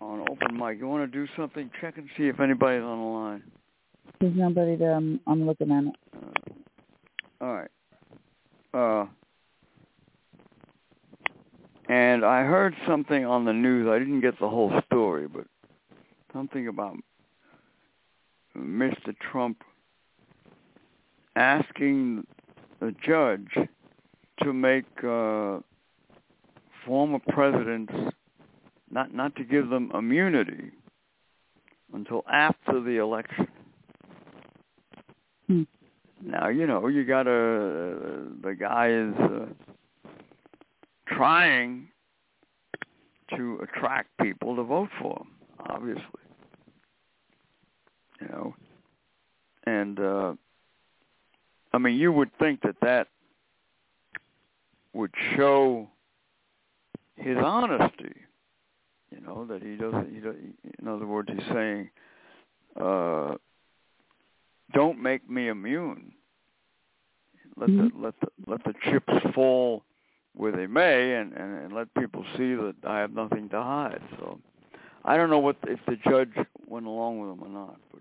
on 0.00 0.20
open 0.30 0.56
mic. 0.56 0.78
You 0.78 0.88
want 0.88 1.10
to 1.10 1.18
do 1.18 1.30
something? 1.36 1.70
Check 1.80 1.98
and 1.98 2.08
see 2.16 2.28
if 2.28 2.40
anybody's 2.40 2.82
on 2.82 2.98
the 2.98 3.04
line. 3.04 3.42
There's 4.20 4.36
nobody 4.36 4.76
there. 4.76 4.92
I'm, 4.92 5.18
I'm 5.26 5.46
looking 5.46 5.72
at 5.72 5.84
it. 5.84 5.94
Uh, 6.14 7.44
all 7.44 7.54
right. 7.54 7.70
Uh, 8.74 9.06
and 11.88 12.22
I 12.22 12.42
heard 12.42 12.74
something 12.86 13.24
on 13.24 13.46
the 13.46 13.54
news. 13.54 13.88
I 13.88 13.98
didn't 13.98 14.20
get 14.20 14.38
the 14.38 14.48
whole 14.48 14.78
story, 14.86 15.26
but 15.26 15.46
something 16.34 16.68
about 16.68 16.96
Mr. 18.56 19.16
Trump 19.32 19.62
asking 21.34 22.26
the 22.80 22.94
judge 23.02 23.48
to 24.42 24.52
make 24.52 24.84
uh, 25.02 25.60
former 26.84 27.20
presidents 27.30 27.92
not 28.90 29.14
not 29.14 29.34
to 29.36 29.44
give 29.44 29.70
them 29.70 29.90
immunity 29.94 30.72
until 31.94 32.24
after 32.30 32.80
the 32.80 32.96
election. 32.98 33.46
Hmm. 35.50 35.62
Now 36.24 36.48
you 36.48 36.64
know 36.64 36.86
you 36.86 37.04
got 37.04 37.24
to 37.24 38.30
the 38.40 38.54
guy 38.54 38.90
is 38.90 39.14
uh, 39.18 39.46
trying 41.08 41.88
to 43.36 43.58
attract 43.60 44.10
people 44.22 44.54
to 44.54 44.62
vote 44.62 44.90
for 45.00 45.18
him, 45.18 45.26
obviously. 45.68 46.04
You 48.20 48.28
know, 48.28 48.54
and 49.66 49.98
uh, 49.98 50.34
I 51.72 51.78
mean 51.78 51.96
you 51.96 52.12
would 52.12 52.30
think 52.38 52.60
that 52.62 52.76
that 52.82 53.08
would 54.92 55.10
show 55.34 55.88
his 57.16 57.38
honesty. 57.42 58.14
You 59.10 59.20
know 59.26 59.44
that 59.46 59.64
he 59.64 59.74
doesn't. 59.74 60.14
He 60.14 60.20
does, 60.20 60.36
in 60.80 60.86
other 60.86 61.06
words, 61.06 61.28
he's 61.32 61.48
saying, 61.52 61.90
uh, 62.80 63.34
"Don't 64.72 65.00
make 65.00 65.28
me 65.28 65.48
immune. 65.48 66.12
Let 67.56 67.68
the 67.68 67.90
let 67.94 68.20
the 68.20 68.28
let 68.46 68.64
the 68.64 68.74
chips 68.84 69.12
fall 69.34 69.82
where 70.34 70.52
they 70.52 70.66
may, 70.66 71.16
and, 71.16 71.32
and 71.32 71.58
and 71.58 71.72
let 71.74 71.92
people 71.94 72.24
see 72.36 72.54
that 72.54 72.76
I 72.86 72.98
have 72.98 73.12
nothing 73.12 73.48
to 73.50 73.62
hide." 73.62 74.02
So, 74.18 74.38
I 75.04 75.16
don't 75.16 75.30
know 75.30 75.38
what 75.38 75.56
if 75.66 75.80
the 75.86 75.96
judge 76.08 76.32
went 76.66 76.86
along 76.86 77.20
with 77.20 77.30
them 77.30 77.42
or 77.42 77.48
not, 77.48 77.80
but 77.92 78.00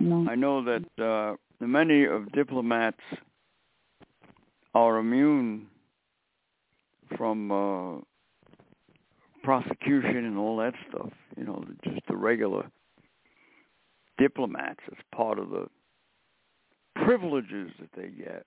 No. 0.00 0.28
I 0.28 0.34
know 0.34 0.62
that 0.64 1.02
uh, 1.02 1.36
many 1.60 2.04
of 2.04 2.30
diplomats 2.32 3.00
are 4.74 4.98
immune 4.98 5.68
from 7.16 7.50
uh, 7.50 8.00
prosecution 9.42 10.24
and 10.24 10.36
all 10.38 10.56
that 10.58 10.74
stuff. 10.88 11.10
You 11.36 11.44
know, 11.44 11.64
just 11.84 12.06
the 12.08 12.16
regular 12.16 12.70
diplomats 14.18 14.80
as 14.90 14.98
part 15.14 15.38
of 15.38 15.50
the 15.50 15.66
privileges 17.04 17.70
that 17.80 17.90
they 17.96 18.08
get 18.08 18.44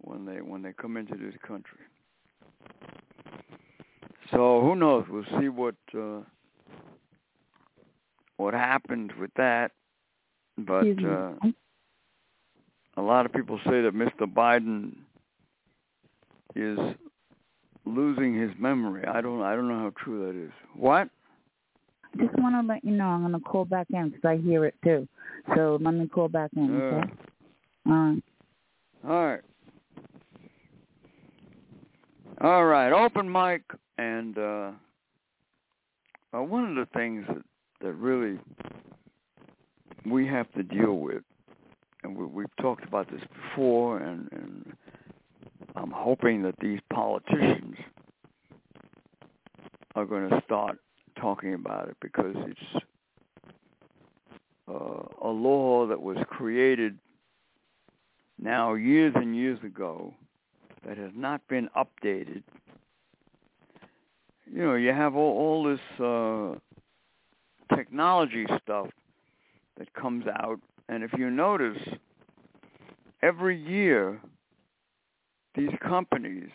when 0.00 0.24
they 0.24 0.40
when 0.40 0.62
they 0.62 0.72
come 0.72 0.96
into 0.96 1.16
this 1.16 1.34
country. 1.46 1.80
So 4.30 4.60
who 4.60 4.74
knows? 4.74 5.04
We'll 5.08 5.24
see 5.40 5.48
what 5.48 5.76
uh, 5.96 6.20
what 8.36 8.54
happens 8.54 9.10
with 9.18 9.30
that. 9.36 9.72
But 10.56 10.86
uh, 11.04 11.32
a 12.96 13.02
lot 13.02 13.26
of 13.26 13.32
people 13.32 13.58
say 13.64 13.82
that 13.82 13.92
Mr. 13.94 14.22
Biden 14.22 14.92
is 16.54 16.78
losing 17.84 18.38
his 18.38 18.50
memory. 18.58 19.04
I 19.06 19.20
don't 19.20 19.42
I 19.42 19.54
don't 19.54 19.68
know 19.68 19.78
how 19.78 19.92
true 19.96 20.26
that 20.26 20.38
is. 20.38 20.52
What? 20.74 21.08
Just 22.18 22.38
want 22.38 22.54
to 22.54 22.72
let 22.72 22.84
you 22.84 22.92
know 22.92 23.06
I'm 23.06 23.20
going 23.22 23.32
to 23.32 23.40
call 23.40 23.64
back 23.64 23.86
in 23.90 24.10
because 24.10 24.24
I 24.24 24.36
hear 24.36 24.64
it 24.64 24.74
too. 24.84 25.08
So 25.54 25.78
let 25.80 25.92
me 25.92 26.06
call 26.06 26.28
back 26.28 26.50
in, 26.56 26.80
okay? 26.80 27.12
All 27.86 27.92
right. 27.92 28.22
all 29.06 29.26
right. 29.26 29.40
All 32.40 32.64
right, 32.64 32.92
open 32.92 33.30
mic 33.30 33.62
and 33.96 34.36
uh 34.38 34.70
uh, 36.36 36.42
one 36.42 36.64
of 36.64 36.74
the 36.74 36.88
things 36.98 37.24
that 37.28 37.42
that 37.80 37.92
really 37.92 38.38
we 40.04 40.26
have 40.26 40.50
to 40.52 40.62
deal 40.62 40.94
with 40.94 41.22
and 42.02 42.16
we, 42.16 42.24
we've 42.26 42.56
talked 42.60 42.84
about 42.84 43.10
this 43.10 43.20
before 43.32 43.98
and, 43.98 44.28
and 44.32 44.72
I'm 45.76 45.90
hoping 45.90 46.42
that 46.42 46.54
these 46.60 46.80
politicians 46.92 47.76
are 49.94 50.04
going 50.04 50.28
to 50.28 50.42
start 50.44 50.78
talking 51.20 51.54
about 51.54 51.88
it 51.88 51.96
because 52.00 52.34
it's 52.36 52.84
uh, 54.68 55.02
a 55.22 55.28
law 55.28 55.86
that 55.86 56.00
was 56.00 56.16
created 56.28 56.98
now 58.40 58.74
years 58.74 59.12
and 59.16 59.36
years 59.36 59.58
ago 59.64 60.12
that 60.86 60.96
has 60.98 61.10
not 61.14 61.46
been 61.48 61.68
updated. 61.76 62.42
You 64.46 64.62
know, 64.62 64.74
you 64.74 64.92
have 64.92 65.14
all, 65.16 65.38
all 65.38 65.64
this 65.64 66.00
uh, 66.00 67.74
technology 67.74 68.46
stuff 68.62 68.88
that 69.78 69.92
comes 69.94 70.26
out, 70.26 70.60
and 70.88 71.02
if 71.02 71.12
you 71.16 71.30
notice, 71.30 71.78
every 73.22 73.58
year 73.58 74.20
these 75.54 75.70
companies 75.86 76.50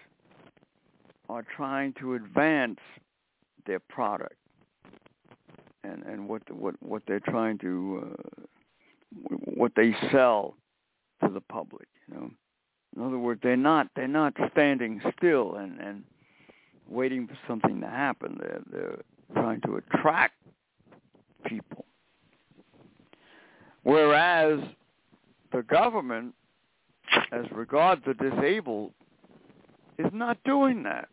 are 1.29 1.45
trying 1.55 1.93
to 1.99 2.15
advance 2.15 2.79
their 3.65 3.79
product 3.79 4.38
and 5.89 6.03
and 6.03 6.27
what 6.27 6.41
what 6.51 6.75
what 6.81 7.01
they're 7.07 7.19
trying 7.19 7.57
to 7.59 8.15
uh, 8.15 8.43
what 9.55 9.71
they 9.75 9.95
sell 10.11 10.55
to 11.23 11.29
the 11.33 11.41
public 11.41 11.87
you 12.07 12.15
know? 12.15 12.31
In 12.95 13.03
other 13.03 13.19
words 13.19 13.41
they're 13.43 13.57
not 13.57 13.87
they're 13.95 14.07
not 14.07 14.33
standing 14.51 15.01
still 15.17 15.55
and 15.55 15.79
and 15.79 16.03
waiting 16.87 17.27
for 17.27 17.37
something 17.47 17.79
to 17.81 17.87
happen. 17.87 18.37
They're 18.39 18.61
they're 18.71 18.99
trying 19.33 19.61
to 19.61 19.75
attract 19.77 20.33
people. 21.45 21.85
Whereas 23.83 24.59
the 25.51 25.63
government 25.63 26.33
as 27.31 27.45
regards 27.51 28.01
the 28.05 28.13
disabled 28.13 28.91
is 29.97 30.11
not 30.13 30.37
doing 30.43 30.83
that. 30.83 31.09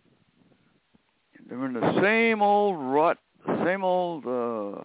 They're 1.48 1.64
in 1.66 1.74
the 1.74 2.00
same 2.02 2.42
old 2.42 2.76
rut 2.78 3.18
the 3.46 3.64
same 3.64 3.84
old 3.84 4.26
uh, 4.26 4.82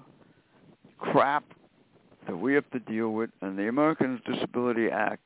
crap 0.97 1.43
that 2.27 2.35
we 2.37 2.53
have 2.53 2.69
to 2.71 2.79
deal 2.79 3.09
with, 3.09 3.29
and 3.41 3.57
the 3.57 3.67
Americans 3.67 4.21
Disability 4.25 4.89
Act 4.89 5.21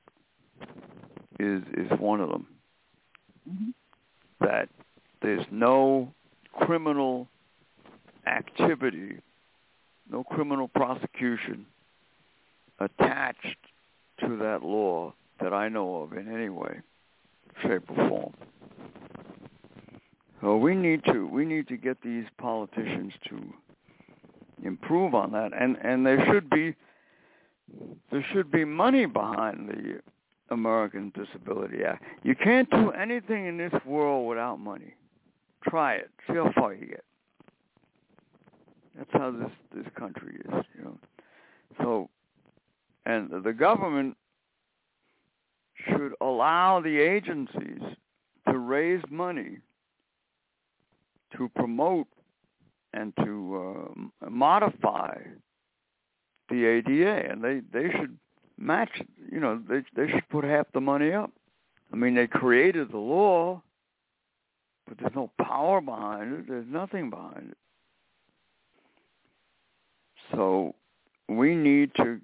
is 1.40 1.62
is 1.74 1.92
one 2.00 2.22
of 2.22 2.30
them. 2.30 2.48
Mhm. 3.50 3.74
That 4.40 4.70
there's 5.22 5.46
no 5.52 6.14
criminal 6.54 7.28
activity, 8.26 9.20
no 10.10 10.24
criminal 10.24 10.68
prosecution 10.68 11.66
attached 12.80 13.58
to 14.20 14.38
that 14.38 14.64
law 14.64 15.14
that 15.40 15.54
I 15.54 15.70
know 15.70 15.98
of 16.04 16.14
in 16.14 16.34
any 16.34 16.50
way, 16.50 16.80
shape, 17.62 17.90
or 17.90 18.10
form. 18.10 18.34
So 20.46 20.58
we 20.58 20.76
need 20.76 21.04
to 21.06 21.26
we 21.26 21.44
need 21.44 21.68
to 21.70 21.76
get 21.76 22.04
these 22.04 22.26
politicians 22.38 23.14
to 23.30 23.42
improve 24.64 25.16
on 25.16 25.32
that, 25.32 25.60
and 25.60 25.76
and 25.82 26.06
there 26.06 26.24
should 26.28 26.52
be 26.52 26.76
there 28.12 28.24
should 28.32 28.52
be 28.52 28.64
money 28.64 29.08
behind 29.08 29.68
the 29.68 30.02
American 30.54 31.12
Disability 31.16 31.84
Act. 31.84 32.04
You 32.22 32.36
can't 32.36 32.70
do 32.70 32.92
anything 32.92 33.48
in 33.48 33.58
this 33.58 33.74
world 33.88 34.30
without 34.30 34.60
money. 34.60 34.94
Try 35.68 35.96
it. 35.96 36.12
See 36.28 36.36
how 36.36 36.52
far 36.54 36.76
you 36.76 36.86
get. 36.90 37.04
That's 38.96 39.10
how 39.14 39.32
this 39.32 39.52
this 39.74 39.92
country 39.98 40.36
is, 40.36 40.64
you 40.78 40.84
know. 40.84 40.98
So 41.82 42.10
And 43.08 43.32
the 43.44 43.52
government 43.52 44.16
should 45.88 46.14
allow 46.22 46.82
the 46.82 47.00
agencies 47.00 47.82
to 48.48 48.60
raise 48.60 49.02
money 49.10 49.58
to 51.38 51.50
promote 51.56 52.08
and 52.94 53.14
to 53.18 53.88
uh, 54.26 54.30
modify 54.30 55.18
the 56.50 56.66
ADA, 56.66 57.30
and 57.30 57.44
they 57.44 57.62
they 57.74 57.92
should 57.92 58.18
match. 58.58 59.02
You 59.32 59.40
know, 59.40 59.62
they 59.68 59.84
they 59.96 60.12
should 60.12 60.28
put 60.30 60.44
half 60.44 60.68
the 60.74 60.82
money 60.82 61.12
up. 61.12 61.32
I 61.92 61.96
mean, 61.96 62.16
they 62.16 62.28
created 62.28 62.92
the 62.92 62.98
law, 62.98 63.62
but 64.88 64.98
there's 64.98 65.16
no 65.16 65.32
power 65.42 65.82
behind 65.82 66.34
it. 66.34 66.48
There's 66.48 66.68
nothing 66.68 67.10
behind 67.10 67.52
it. 67.52 67.58
So 70.32 70.76
we 71.28 71.56
need 71.56 71.92
to 71.98 72.20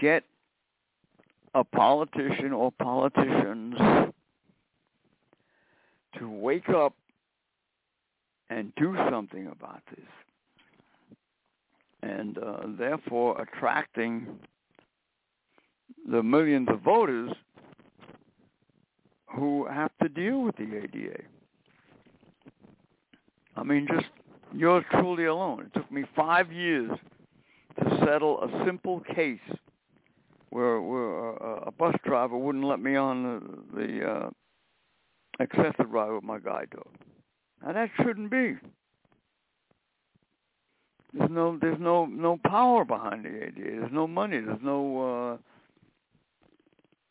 get 0.00 0.24
a 1.54 1.64
politician 1.64 2.52
or 2.52 2.70
politicians 2.72 3.74
to 6.18 6.30
wake 6.30 6.68
up 6.68 6.94
and 8.50 8.72
do 8.76 8.96
something 9.10 9.48
about 9.48 9.82
this. 9.90 10.06
And 12.02 12.38
uh, 12.38 12.58
therefore 12.78 13.40
attracting 13.40 14.26
the 16.10 16.22
millions 16.22 16.68
of 16.70 16.80
voters 16.80 17.32
who 19.34 19.66
have 19.66 19.90
to 20.02 20.08
deal 20.08 20.42
with 20.42 20.56
the 20.56 20.76
ADA. 20.76 21.20
I 23.56 23.62
mean, 23.62 23.88
just 23.92 24.06
yours 24.54 24.84
truly 24.92 25.24
alone. 25.24 25.62
It 25.62 25.78
took 25.78 25.90
me 25.90 26.04
five 26.14 26.52
years 26.52 26.90
to 27.80 27.98
settle 28.04 28.42
a 28.42 28.64
simple 28.64 29.00
case 29.00 29.38
where, 30.50 30.80
where 30.80 31.30
a, 31.30 31.64
a 31.66 31.70
bus 31.70 31.94
driver 32.04 32.36
wouldn't 32.36 32.64
let 32.64 32.80
me 32.80 32.96
on 32.96 33.22
the, 33.74 33.82
the 33.82 34.10
uh, 34.10 34.30
excessive 35.40 35.90
ride 35.90 36.12
with 36.12 36.24
my 36.24 36.38
guide 36.38 36.68
dog. 36.70 36.88
Now 37.66 37.72
that 37.72 37.90
shouldn't 37.96 38.30
be. 38.30 38.54
There's 41.12 41.30
no 41.30 41.58
there's 41.60 41.80
no 41.80 42.06
no 42.06 42.38
power 42.46 42.84
behind 42.84 43.24
the 43.24 43.28
ADA. 43.28 43.80
There's 43.80 43.92
no 43.92 44.06
money. 44.06 44.38
There's 44.40 44.62
no 44.62 45.32
uh, 45.34 45.36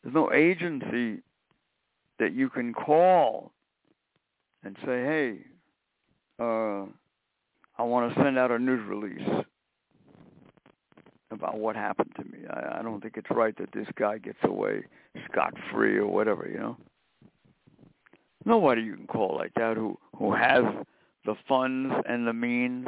there's 0.02 0.14
no 0.14 0.32
agency 0.32 1.22
that 2.18 2.32
you 2.32 2.48
can 2.48 2.72
call 2.72 3.52
and 4.64 4.76
say, 4.86 5.02
hey, 5.02 5.38
uh, 6.40 6.86
I 7.78 7.82
want 7.82 8.14
to 8.14 8.22
send 8.22 8.38
out 8.38 8.50
a 8.50 8.58
news 8.58 8.80
release 8.88 9.44
about 11.30 11.58
what 11.58 11.76
happened 11.76 12.12
to 12.16 12.24
me. 12.24 12.46
I, 12.48 12.78
I 12.78 12.82
don't 12.82 13.02
think 13.02 13.18
it's 13.18 13.30
right 13.30 13.56
that 13.58 13.72
this 13.72 13.88
guy 13.98 14.16
gets 14.18 14.38
away 14.44 14.84
scot 15.30 15.52
free 15.70 15.98
or 15.98 16.06
whatever, 16.06 16.48
you 16.50 16.58
know. 16.58 16.76
Nobody 18.46 18.82
you 18.82 18.94
can 18.94 19.08
call 19.08 19.36
like 19.36 19.52
that 19.54 19.76
who 19.76 19.98
who 20.16 20.32
has 20.32 20.62
the 21.24 21.34
funds 21.48 21.92
and 22.08 22.26
the 22.26 22.32
means 22.32 22.86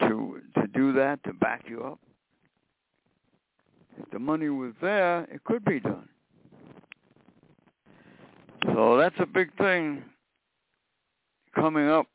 to 0.00 0.40
to 0.56 0.66
do 0.74 0.92
that 0.94 1.22
to 1.22 1.32
back 1.32 1.64
you 1.68 1.84
up. 1.84 2.00
If 3.96 4.10
the 4.10 4.18
money 4.18 4.48
was 4.48 4.72
there, 4.82 5.22
it 5.32 5.44
could 5.44 5.64
be 5.64 5.78
done. 5.78 6.08
So 8.74 8.96
that's 8.98 9.14
a 9.20 9.26
big 9.26 9.56
thing 9.56 10.02
coming 11.54 11.88
up 11.88 12.06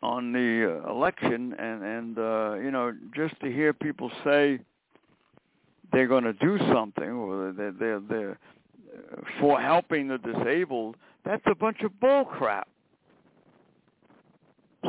on 0.00 0.32
the 0.32 0.80
uh, 0.84 0.90
election 0.90 1.54
and 1.58 1.82
and 1.82 2.18
uh 2.18 2.54
you 2.62 2.70
know 2.70 2.92
just 3.16 3.38
to 3.40 3.50
hear 3.50 3.72
people 3.72 4.12
say 4.22 4.60
they're 5.92 6.06
going 6.06 6.24
to 6.24 6.32
do 6.34 6.58
something 6.72 7.08
or 7.10 7.52
they're 7.52 7.72
they're 7.72 8.00
they're 8.00 8.38
for 9.40 9.60
helping 9.60 10.08
the 10.08 10.18
disabled 10.18 10.96
that's 11.24 11.42
a 11.46 11.54
bunch 11.54 11.80
of 11.82 11.98
bull 12.00 12.24
crap 12.24 12.68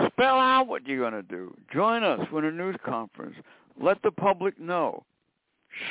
spell 0.07 0.39
out 0.39 0.67
what 0.67 0.85
you're 0.87 0.99
going 0.99 1.13
to 1.13 1.21
do. 1.23 1.55
Join 1.73 2.03
us 2.03 2.19
for 2.29 2.43
a 2.45 2.51
news 2.51 2.75
conference. 2.85 3.35
Let 3.81 4.01
the 4.03 4.11
public 4.11 4.59
know. 4.59 5.03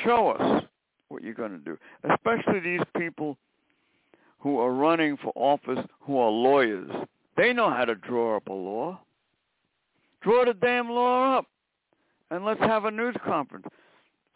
Show 0.03 0.31
us 0.31 0.63
what 1.09 1.23
you're 1.23 1.33
going 1.33 1.51
to 1.51 1.57
do. 1.57 1.77
Especially 2.11 2.59
these 2.59 2.81
people 2.97 3.37
who 4.39 4.59
are 4.59 4.73
running 4.73 5.17
for 5.17 5.31
office 5.35 5.83
who 6.01 6.17
are 6.17 6.29
lawyers. 6.29 6.89
They 7.37 7.53
know 7.53 7.69
how 7.69 7.85
to 7.85 7.95
draw 7.95 8.37
up 8.37 8.47
a 8.47 8.53
law. 8.53 8.99
Draw 10.21 10.45
the 10.45 10.53
damn 10.53 10.89
law 10.89 11.37
up 11.37 11.47
and 12.31 12.45
let's 12.45 12.59
have 12.61 12.85
a 12.85 12.91
news 12.91 13.15
conference. 13.23 13.67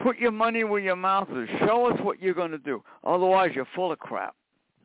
Put 0.00 0.18
your 0.18 0.32
money 0.32 0.64
where 0.64 0.80
your 0.80 0.96
mouth 0.96 1.28
is. 1.30 1.48
Show 1.60 1.90
us 1.90 2.00
what 2.02 2.20
you're 2.22 2.34
going 2.34 2.50
to 2.52 2.58
do. 2.58 2.82
Otherwise, 3.04 3.50
you're 3.54 3.68
full 3.74 3.92
of 3.92 3.98
crap. 3.98 4.34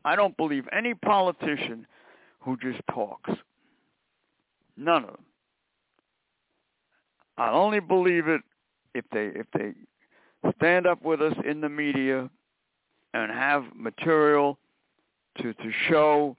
I 0.04 0.14
don't 0.14 0.36
believe 0.36 0.68
any 0.72 0.94
politician 0.94 1.86
who 2.40 2.56
just 2.58 2.80
talks. 2.90 3.30
None 4.76 5.04
of 5.04 5.10
them. 5.10 5.24
I 7.38 7.50
only 7.50 7.80
believe 7.80 8.28
it 8.28 8.40
if 8.94 9.04
they 9.12 9.26
if 9.26 9.46
they 9.52 9.72
stand 10.56 10.86
up 10.86 11.02
with 11.02 11.20
us 11.20 11.34
in 11.44 11.60
the 11.60 11.68
media 11.68 12.30
and 13.14 13.32
have 13.32 13.64
material 13.74 14.58
to 15.38 15.52
to 15.54 15.72
show 15.88 16.36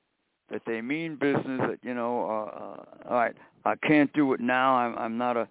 that 0.49 0.61
they 0.65 0.81
mean 0.81 1.15
business. 1.15 1.59
That 1.59 1.79
you 1.83 1.93
know, 1.93 2.23
uh, 2.23 2.57
uh, 2.57 3.09
all 3.09 3.15
right, 3.15 3.35
I 3.65 3.75
can't 3.75 4.11
do 4.13 4.33
it 4.33 4.39
now. 4.39 4.75
I'm, 4.75 4.97
I'm 4.97 5.17
not 5.17 5.37
a, 5.37 5.47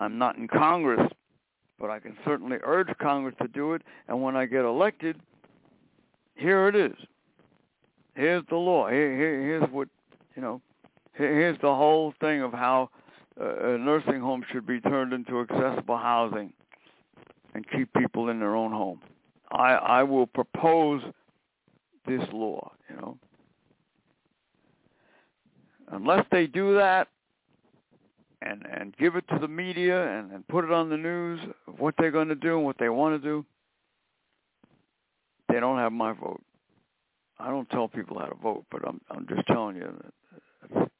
I'm 0.00 0.18
not 0.18 0.36
in 0.36 0.48
Congress, 0.48 1.08
but 1.78 1.90
I 1.90 1.98
can 1.98 2.16
certainly 2.24 2.58
urge 2.62 2.88
Congress 2.98 3.34
to 3.40 3.48
do 3.48 3.74
it. 3.74 3.82
And 4.08 4.22
when 4.22 4.36
I 4.36 4.46
get 4.46 4.64
elected, 4.64 5.20
here 6.34 6.68
it 6.68 6.76
is. 6.76 6.96
Here's 8.14 8.44
the 8.48 8.56
law. 8.56 8.88
Here, 8.88 9.16
here 9.16 9.40
here's 9.42 9.70
what, 9.70 9.88
you 10.34 10.42
know, 10.42 10.60
here, 11.16 11.32
here's 11.32 11.58
the 11.60 11.74
whole 11.74 12.14
thing 12.20 12.42
of 12.42 12.52
how 12.52 12.90
uh, 13.40 13.74
a 13.74 13.78
nursing 13.78 14.20
home 14.20 14.44
should 14.50 14.66
be 14.66 14.80
turned 14.80 15.12
into 15.12 15.40
accessible 15.40 15.96
housing 15.96 16.52
and 17.54 17.64
keep 17.70 17.92
people 17.94 18.28
in 18.28 18.40
their 18.40 18.56
own 18.56 18.72
home. 18.72 19.00
I 19.52 19.74
I 19.74 20.02
will 20.02 20.26
propose 20.26 21.02
this 22.06 22.22
law, 22.32 22.72
you 22.90 22.96
know. 22.96 23.18
Unless 25.90 26.26
they 26.30 26.46
do 26.46 26.74
that, 26.74 27.08
and 28.42 28.64
and 28.66 28.96
give 28.96 29.16
it 29.16 29.24
to 29.28 29.38
the 29.38 29.48
media 29.48 30.18
and, 30.18 30.32
and 30.32 30.46
put 30.48 30.64
it 30.64 30.72
on 30.72 30.88
the 30.88 30.96
news 30.96 31.40
of 31.66 31.78
what 31.78 31.94
they're 31.98 32.10
going 32.10 32.28
to 32.28 32.34
do 32.34 32.56
and 32.56 32.64
what 32.64 32.76
they 32.78 32.88
want 32.88 33.20
to 33.20 33.28
do, 33.28 33.44
they 35.48 35.60
don't 35.60 35.78
have 35.78 35.92
my 35.92 36.12
vote. 36.12 36.42
I 37.38 37.48
don't 37.48 37.68
tell 37.70 37.88
people 37.88 38.18
how 38.18 38.26
to 38.26 38.34
vote, 38.36 38.64
but 38.70 38.86
I'm 38.86 39.00
I'm 39.10 39.26
just 39.28 39.46
telling 39.46 39.76
you 39.76 39.92
that 40.72 40.90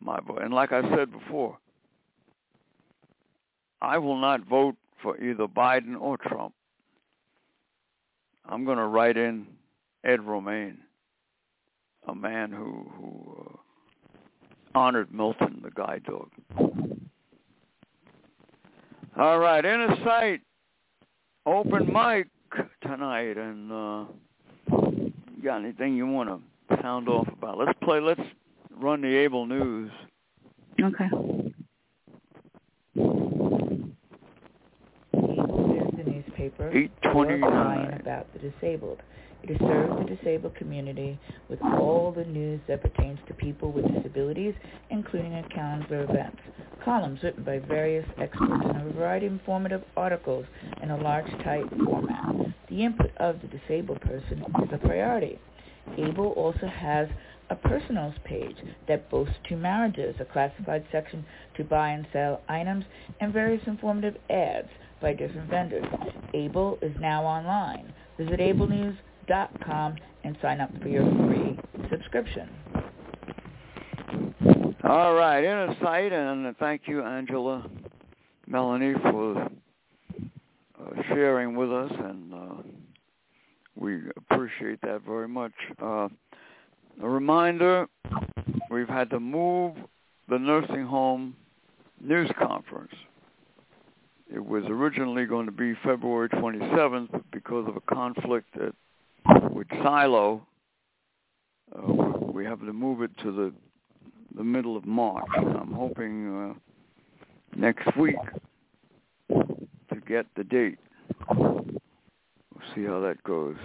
my 0.00 0.18
vote. 0.26 0.42
And 0.42 0.54
like 0.54 0.72
I 0.72 0.82
said 0.96 1.10
before, 1.10 1.58
I 3.82 3.98
will 3.98 4.16
not 4.16 4.46
vote 4.46 4.76
for 5.02 5.20
either 5.22 5.46
Biden 5.46 6.00
or 6.00 6.16
Trump. 6.16 6.54
I'm 8.48 8.64
going 8.64 8.78
to 8.78 8.86
write 8.86 9.16
in 9.16 9.46
Ed 10.04 10.24
Romaine, 10.24 10.78
a 12.06 12.14
man 12.14 12.52
who 12.52 12.90
who 12.96 13.36
uh, 13.40 13.56
honored 14.76 15.12
Milton, 15.12 15.60
the 15.64 15.70
guide 15.70 16.04
dog. 16.04 16.30
All 19.18 19.38
right, 19.38 19.64
inner 19.64 19.96
sight, 20.04 20.42
open 21.46 21.90
mic 21.90 22.28
tonight, 22.82 23.38
and 23.38 23.72
uh, 23.72 24.04
you 24.70 25.42
got 25.42 25.60
anything 25.60 25.96
you 25.96 26.06
want 26.06 26.28
to 26.28 26.38
sound 26.82 27.08
off 27.08 27.26
about? 27.28 27.56
Let's 27.56 27.78
play. 27.82 28.00
Let's 28.00 28.20
run 28.78 29.00
the 29.00 29.16
Able 29.16 29.46
News. 29.46 29.90
Okay. 30.78 31.08
Able 35.24 35.88
is 35.88 35.96
the 35.96 36.04
newspaper. 36.04 36.70
Eight 36.74 36.90
twenty-nine. 37.10 37.94
About 38.00 38.26
the 38.34 38.50
disabled. 38.50 39.00
It 39.48 39.60
serves 39.60 39.96
the 39.96 40.16
disabled 40.16 40.56
community 40.56 41.20
with 41.48 41.62
all 41.62 42.10
the 42.10 42.24
news 42.24 42.60
that 42.66 42.82
pertains 42.82 43.20
to 43.28 43.34
people 43.34 43.70
with 43.70 43.86
disabilities, 43.94 44.54
including 44.90 45.36
accounts 45.36 45.86
of 45.92 46.10
events, 46.10 46.38
columns 46.84 47.22
written 47.22 47.44
by 47.44 47.60
various 47.60 48.04
experts, 48.18 48.64
and 48.64 48.90
a 48.90 48.92
variety 48.92 49.26
of 49.26 49.32
informative 49.34 49.84
articles 49.96 50.46
in 50.82 50.90
a 50.90 50.96
large 50.96 51.30
type 51.44 51.64
format. 51.84 52.34
The 52.68 52.84
input 52.84 53.16
of 53.18 53.40
the 53.40 53.46
disabled 53.46 54.00
person 54.00 54.44
is 54.64 54.68
a 54.72 54.78
priority. 54.78 55.38
Able 55.96 56.32
also 56.32 56.66
has 56.66 57.08
a 57.48 57.54
personals 57.54 58.14
page 58.24 58.56
that 58.88 59.08
boasts 59.10 59.36
two 59.48 59.56
marriages, 59.56 60.16
a 60.18 60.24
classified 60.24 60.84
section 60.90 61.24
to 61.56 61.62
buy 61.62 61.90
and 61.90 62.04
sell 62.12 62.42
items, 62.48 62.84
and 63.20 63.32
various 63.32 63.62
informative 63.68 64.16
ads 64.28 64.70
by 65.00 65.12
different 65.12 65.48
vendors. 65.48 65.86
Able 66.34 66.78
is 66.82 66.96
now 66.98 67.22
online. 67.24 67.92
Visit 68.18 68.40
Able 68.40 68.66
News 68.66 68.96
com 69.64 69.96
and 70.24 70.36
sign 70.42 70.60
up 70.60 70.70
for 70.82 70.88
your 70.88 71.04
free 71.26 71.58
subscription. 71.90 72.48
All 74.84 75.14
right, 75.14 75.42
inner 75.42 75.76
sight, 75.82 76.12
and 76.12 76.56
thank 76.58 76.82
you, 76.86 77.02
Angela, 77.02 77.68
Melanie 78.46 78.94
for 79.02 79.42
uh, 79.42 81.02
sharing 81.08 81.56
with 81.56 81.72
us, 81.72 81.90
and 81.98 82.34
uh, 82.34 82.62
we 83.74 84.02
appreciate 84.16 84.80
that 84.82 85.02
very 85.06 85.28
much. 85.28 85.52
Uh, 85.82 86.08
a 87.02 87.08
reminder, 87.08 87.88
we've 88.70 88.88
had 88.88 89.10
to 89.10 89.20
move 89.20 89.74
the 90.28 90.38
nursing 90.38 90.86
home 90.86 91.34
news 92.00 92.30
conference. 92.38 92.92
It 94.32 94.44
was 94.44 94.64
originally 94.68 95.24
going 95.24 95.46
to 95.46 95.52
be 95.52 95.74
February 95.84 96.28
27th, 96.28 97.08
but 97.12 97.30
because 97.30 97.68
of 97.68 97.76
a 97.76 97.94
conflict 97.94 98.48
at, 98.56 98.74
with 99.50 99.66
Silo, 99.82 100.46
uh, 101.74 101.92
we 102.32 102.44
have 102.44 102.60
to 102.60 102.72
move 102.72 103.02
it 103.02 103.10
to 103.22 103.32
the 103.32 103.52
the 104.36 104.44
middle 104.44 104.76
of 104.76 104.84
March. 104.84 105.24
I'm 105.36 105.72
hoping 105.72 106.50
uh, 106.50 106.54
next 107.56 107.96
week 107.96 108.16
to 109.30 110.00
get 110.06 110.26
the 110.36 110.44
date. 110.44 110.78
We'll 111.30 111.64
see 112.74 112.84
how 112.84 113.00
that 113.00 113.22
goes. 113.24 113.56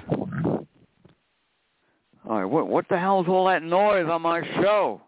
All 2.30 2.38
right, 2.38 2.46
what 2.46 2.68
what 2.68 2.88
the 2.90 2.98
hell's 2.98 3.28
all 3.28 3.48
that 3.48 3.64
noise 3.64 4.08
on 4.10 4.22
my 4.22 4.42
show? 4.62 5.02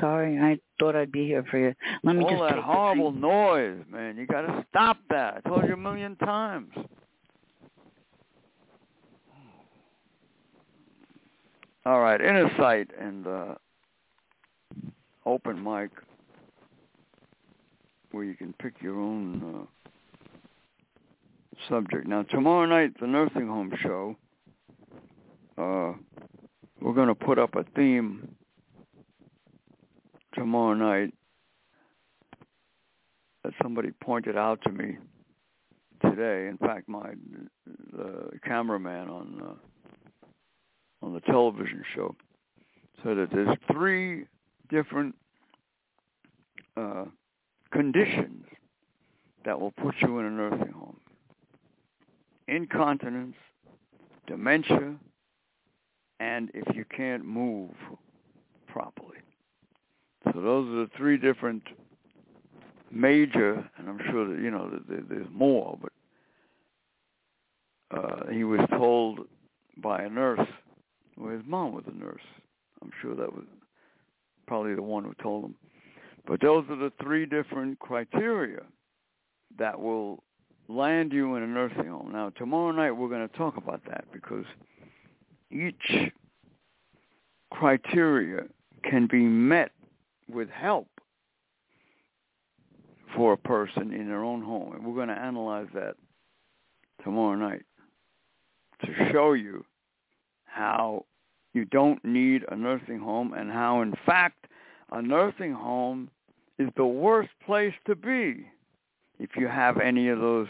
Sorry, 0.00 0.38
I 0.38 0.58
thought 0.78 0.96
I'd 0.96 1.12
be 1.12 1.26
here 1.26 1.44
for 1.50 1.58
you. 1.58 1.74
Let 2.02 2.16
me 2.16 2.24
all 2.24 2.30
just 2.30 2.42
that 2.42 2.62
horrible 2.62 3.12
noise, 3.12 3.82
man. 3.90 4.16
You 4.16 4.26
got 4.26 4.42
to 4.42 4.64
stop 4.70 4.98
that. 5.10 5.42
I 5.44 5.48
told 5.48 5.64
you 5.64 5.74
a 5.74 5.76
million 5.76 6.16
times. 6.16 6.70
All 11.84 12.00
right, 12.00 12.20
inner 12.20 12.48
sight 12.56 12.90
and 12.96 13.26
uh, 13.26 13.54
open 15.26 15.64
mic 15.64 15.90
where 18.12 18.22
you 18.22 18.34
can 18.36 18.52
pick 18.62 18.74
your 18.80 19.00
own 19.00 19.66
uh, 19.66 19.96
subject. 21.68 22.06
Now, 22.06 22.22
tomorrow 22.22 22.66
night, 22.66 22.92
the 23.00 23.08
nursing 23.08 23.48
home 23.48 23.72
show, 23.82 24.14
uh, 25.58 25.94
we're 26.80 26.94
going 26.94 27.08
to 27.08 27.16
put 27.16 27.40
up 27.40 27.56
a 27.56 27.64
theme 27.74 28.36
tomorrow 30.34 30.74
night 30.74 31.12
that 33.42 33.54
somebody 33.60 33.90
pointed 34.00 34.36
out 34.36 34.60
to 34.62 34.70
me 34.70 34.98
today. 36.00 36.46
In 36.46 36.58
fact, 36.58 36.88
my 36.88 37.14
the 37.92 38.30
cameraman 38.44 39.08
on 39.08 39.42
uh, 39.44 39.54
on 41.02 41.12
the 41.12 41.20
television 41.20 41.82
show 41.94 42.14
said 43.02 43.16
that 43.16 43.30
there's 43.32 43.56
three 43.70 44.26
different 44.70 45.14
uh, 46.76 47.04
conditions 47.72 48.44
that 49.44 49.60
will 49.60 49.72
put 49.72 49.94
you 50.00 50.18
in 50.20 50.26
a 50.26 50.30
nursing 50.30 50.72
home: 50.72 50.96
incontinence, 52.48 53.36
dementia, 54.26 54.94
and 56.20 56.50
if 56.54 56.76
you 56.76 56.84
can't 56.96 57.24
move 57.24 57.70
properly. 58.68 59.18
So 60.32 60.40
those 60.40 60.68
are 60.68 60.84
the 60.84 60.90
three 60.96 61.18
different 61.18 61.62
major, 62.90 63.68
and 63.76 63.88
I'm 63.88 64.00
sure 64.10 64.28
that 64.28 64.40
you 64.40 64.50
know 64.50 64.70
that 64.70 65.08
there's 65.08 65.26
more, 65.32 65.78
but 65.82 65.92
uh, 67.98 68.30
he 68.30 68.44
was 68.44 68.60
told 68.70 69.20
by 69.78 70.02
a 70.02 70.08
nurse, 70.08 70.46
well, 71.22 71.32
his 71.32 71.42
mom 71.46 71.72
was 71.72 71.84
a 71.86 71.96
nurse. 71.96 72.22
I'm 72.82 72.90
sure 73.00 73.14
that 73.14 73.32
was 73.32 73.44
probably 74.46 74.74
the 74.74 74.82
one 74.82 75.04
who 75.04 75.14
told 75.22 75.44
him. 75.44 75.54
But 76.26 76.40
those 76.40 76.64
are 76.68 76.76
the 76.76 76.92
three 77.00 77.26
different 77.26 77.78
criteria 77.78 78.62
that 79.58 79.80
will 79.80 80.22
land 80.68 81.12
you 81.12 81.36
in 81.36 81.42
a 81.42 81.46
nursing 81.46 81.86
home. 81.86 82.10
Now, 82.12 82.30
tomorrow 82.30 82.72
night 82.72 82.92
we're 82.92 83.08
going 83.08 83.28
to 83.28 83.36
talk 83.36 83.56
about 83.56 83.82
that 83.88 84.04
because 84.12 84.44
each 85.50 86.12
criteria 87.52 88.44
can 88.82 89.06
be 89.06 89.22
met 89.22 89.70
with 90.28 90.48
help 90.48 90.88
for 93.14 93.34
a 93.34 93.36
person 93.38 93.92
in 93.92 94.08
their 94.08 94.24
own 94.24 94.42
home. 94.42 94.74
And 94.74 94.84
we're 94.84 94.94
going 94.94 95.08
to 95.08 95.20
analyze 95.20 95.68
that 95.74 95.94
tomorrow 97.04 97.36
night 97.36 97.62
to 98.84 99.12
show 99.12 99.34
you 99.34 99.64
how 100.44 101.04
you 101.52 101.64
don't 101.66 102.02
need 102.04 102.44
a 102.50 102.56
nursing 102.56 102.98
home 102.98 103.34
and 103.34 103.50
how, 103.50 103.82
in 103.82 103.94
fact, 104.06 104.46
a 104.90 105.02
nursing 105.02 105.52
home 105.52 106.10
is 106.58 106.68
the 106.76 106.86
worst 106.86 107.30
place 107.44 107.74
to 107.86 107.94
be 107.94 108.46
if 109.18 109.30
you 109.36 109.48
have 109.48 109.78
any 109.78 110.08
of 110.08 110.18
those 110.18 110.48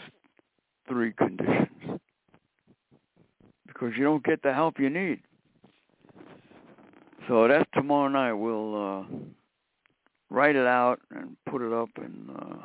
three 0.87 1.13
conditions 1.13 1.99
because 3.67 3.93
you 3.97 4.03
don't 4.03 4.23
get 4.23 4.41
the 4.43 4.53
help 4.53 4.79
you 4.79 4.89
need. 4.89 5.19
So 7.27 7.47
that's 7.47 7.69
tomorrow 7.73 8.09
night. 8.09 8.33
We'll 8.33 8.75
uh, 8.75 9.03
write 10.29 10.55
it 10.55 10.67
out 10.67 10.99
and 11.11 11.37
put 11.49 11.61
it 11.61 11.71
up 11.71 11.89
and 11.95 12.29
uh, 12.37 12.55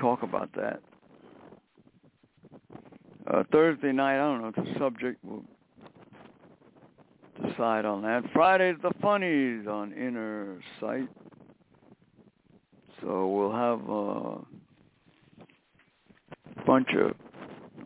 talk 0.00 0.22
about 0.22 0.50
that. 0.54 0.80
Uh, 3.26 3.42
Thursday 3.52 3.92
night, 3.92 4.16
I 4.16 4.18
don't 4.18 4.42
know, 4.42 4.52
it's 4.56 4.76
a 4.76 4.78
subject. 4.78 5.18
We'll 5.22 5.44
decide 7.42 7.84
on 7.84 8.02
that. 8.02 8.24
Friday's 8.32 8.76
the 8.82 8.92
funnies 9.00 9.66
on 9.66 9.92
Inner 9.92 10.60
Sight. 10.80 11.08
So 13.00 13.28
we'll 13.28 13.52
have 13.52 13.88
a 13.88 14.38
bunch 16.66 16.88
of 16.94 17.14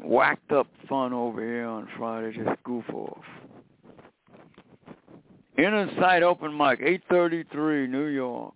whacked 0.02 0.52
up 0.52 0.66
fun 0.88 1.12
over 1.12 1.40
here 1.40 1.66
on 1.66 1.88
Friday, 1.96 2.32
just 2.36 2.62
goof 2.64 2.84
off. 2.92 3.24
Inner 5.58 5.88
Sight 6.00 6.22
Open 6.22 6.56
Mic, 6.56 6.80
833 6.80 7.86
New 7.86 8.06
York. 8.06 8.54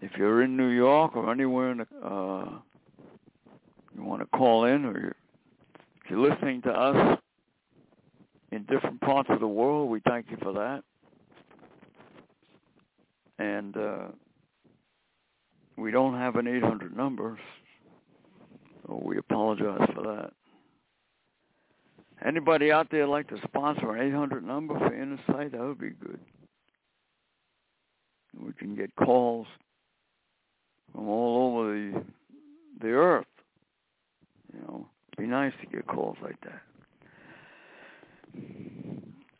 If 0.00 0.10
you're 0.18 0.42
in 0.42 0.56
New 0.56 0.70
York 0.70 1.16
or 1.16 1.30
anywhere 1.30 1.70
in 1.70 1.78
the, 1.78 1.86
uh, 2.04 2.48
you 3.94 4.02
want 4.02 4.20
to 4.20 4.26
call 4.36 4.64
in 4.64 4.84
or 4.84 4.98
you're, 4.98 5.16
if 6.04 6.10
you're 6.10 6.28
listening 6.28 6.60
to 6.62 6.70
us 6.70 7.18
in 8.52 8.64
different 8.64 9.00
parts 9.00 9.30
of 9.30 9.40
the 9.40 9.48
world, 9.48 9.90
we 9.90 10.00
thank 10.00 10.30
you 10.30 10.36
for 10.42 10.52
that. 10.52 10.82
And 13.38 13.76
uh, 13.76 14.08
we 15.76 15.90
don't 15.90 16.14
have 16.18 16.36
an 16.36 16.46
800 16.46 16.94
number, 16.94 17.38
so 18.86 19.00
we 19.02 19.16
apologize 19.16 19.88
for 19.94 20.02
that. 20.02 20.32
Anybody 22.24 22.70
out 22.70 22.88
there 22.90 23.06
like 23.06 23.26
to 23.28 23.38
sponsor 23.42 23.96
an 23.96 24.06
800 24.06 24.46
number 24.46 24.78
for 24.78 24.94
Inner 24.94 25.18
Sight? 25.26 25.52
That 25.52 25.60
would 25.60 25.80
be 25.80 25.90
good. 25.90 26.20
We 28.38 28.52
can 28.52 28.76
get 28.76 28.94
calls 28.94 29.46
from 30.92 31.08
all 31.08 31.58
over 31.58 31.74
the 31.74 32.04
the 32.80 32.88
earth. 32.88 33.26
You 34.52 34.60
know, 34.60 34.86
it'd 35.12 35.24
be 35.24 35.26
nice 35.26 35.52
to 35.60 35.66
get 35.66 35.86
calls 35.86 36.16
like 36.22 36.40
that. 36.42 36.62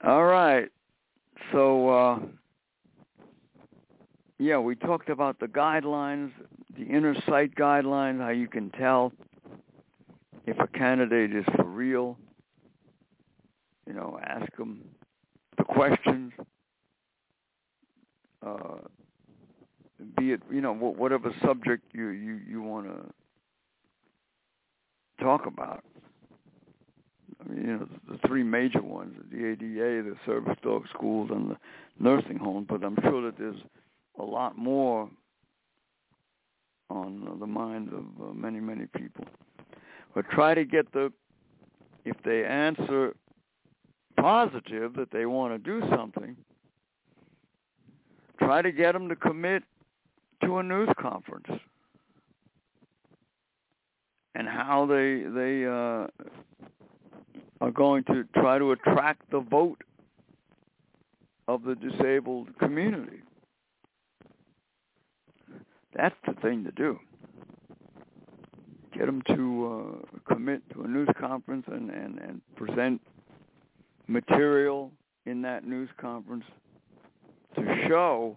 All 0.05 0.25
right. 0.25 0.69
So 1.53 1.89
uh 1.89 2.19
yeah, 4.39 4.59
we 4.59 4.75
talked 4.75 5.09
about 5.09 5.39
the 5.39 5.47
guidelines, 5.47 6.33
the 6.77 6.85
inner 6.85 7.15
sight 7.29 7.55
guidelines, 7.55 8.21
how 8.21 8.31
you 8.31 8.49
can 8.49 8.71
tell 8.71 9.13
if 10.47 10.59
a 10.59 10.67
candidate 10.67 11.35
is 11.35 11.45
for 11.57 11.65
real 11.65 12.19
you 13.87 13.93
know, 13.95 14.19
ask 14.25 14.55
them 14.57 14.83
the 15.59 15.65
questions. 15.65 16.33
Uh, 18.45 18.79
be 20.17 20.33
it 20.33 20.43
you 20.51 20.61
know 20.61 20.75
whatever 20.75 21.33
subject 21.45 21.85
you 21.93 22.09
you 22.09 22.41
you 22.49 22.63
want 22.63 22.87
to 22.87 23.05
talk 25.23 25.47
about. 25.47 25.85
You 27.49 27.63
know, 27.63 27.89
the 28.09 28.19
three 28.27 28.43
major 28.43 28.83
ones: 28.83 29.15
the 29.31 29.51
ADA, 29.51 30.09
the 30.09 30.17
service 30.27 30.57
dog 30.63 30.85
schools, 30.95 31.31
and 31.33 31.51
the 31.51 31.57
nursing 31.99 32.39
home. 32.39 32.67
But 32.69 32.85
I'm 32.85 32.97
sure 33.03 33.23
that 33.23 33.39
there's 33.39 33.61
a 34.19 34.25
lot 34.25 34.57
more 34.57 35.09
on 36.91 37.39
the 37.41 37.47
minds 37.47 37.93
of 37.93 38.05
uh, 38.23 38.33
many 38.33 38.61
many 38.61 38.87
people. 38.87 39.25
But 40.15 40.29
try 40.31 40.55
to 40.55 40.65
get 40.65 40.93
the 40.93 41.13
if 42.05 42.17
they 42.25 42.45
answer 42.45 43.15
positive 44.21 44.95
that 44.95 45.11
they 45.11 45.27
want 45.27 45.53
to 45.53 45.59
do 45.59 45.87
something, 45.97 46.37
try 48.39 48.63
to 48.63 48.73
get 48.73 48.93
them 48.93 49.09
to 49.09 49.17
commit 49.17 49.63
to 50.45 50.59
a 50.59 50.63
news 50.63 50.89
conference 51.01 51.47
and 54.35 54.49
how 54.49 54.87
they 54.87 55.23
they 55.35 55.65
uh, 55.67 56.07
are 57.63 57.71
going 57.71 58.03
to 58.03 58.25
try 58.35 58.59
to 58.59 58.73
attract 58.73 59.31
the 59.31 59.39
vote 59.39 59.81
of 61.47 61.63
the 61.63 61.77
disabled 61.77 62.49
community. 62.59 63.21
That's 65.95 66.17
the 66.27 66.35
thing 66.43 66.65
to 66.65 66.73
do. 66.73 66.99
Get 68.93 69.07
them 69.07 69.23
to 69.29 70.03
uh, 70.03 70.19
commit 70.35 70.69
to 70.71 70.83
a 70.83 70.89
news 70.89 71.09
conference 71.21 71.65
and, 71.69 71.91
and, 71.91 72.19
and 72.19 72.41
present 72.57 73.01
material 74.09 74.91
in 75.27 75.41
that 75.43 75.65
news 75.65 75.89
conference 76.01 76.45
to 77.55 77.87
show 77.89 78.37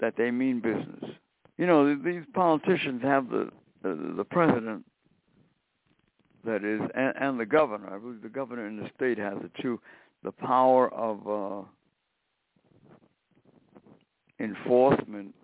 that 0.00 0.14
they 0.16 0.30
mean 0.30 0.60
business. 0.60 1.04
You 1.58 1.66
know, 1.66 1.94
these 1.94 2.22
politicians 2.32 3.02
have 3.02 3.28
the 3.28 3.50
the, 3.82 4.14
the 4.16 4.24
president 4.24 4.84
that 6.44 6.64
is 6.64 6.80
and, 6.94 7.14
and 7.20 7.40
the 7.40 7.46
governor. 7.46 7.94
I 7.94 7.98
believe 7.98 8.22
the 8.22 8.28
governor 8.28 8.66
in 8.66 8.76
the 8.76 8.88
state 8.96 9.18
has 9.18 9.34
it 9.42 9.52
too. 9.60 9.80
The 10.22 10.32
power 10.32 10.92
of 10.92 11.26
uh, 11.26 11.66
enforcement, 14.38 15.34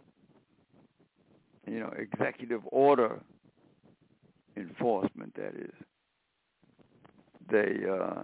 you 1.67 1.81
know, 1.81 1.93
executive 1.99 2.63
order 2.67 3.21
enforcement. 4.57 5.35
That 5.35 5.55
is, 5.55 5.73
they 7.51 7.77
uh, 7.89 8.23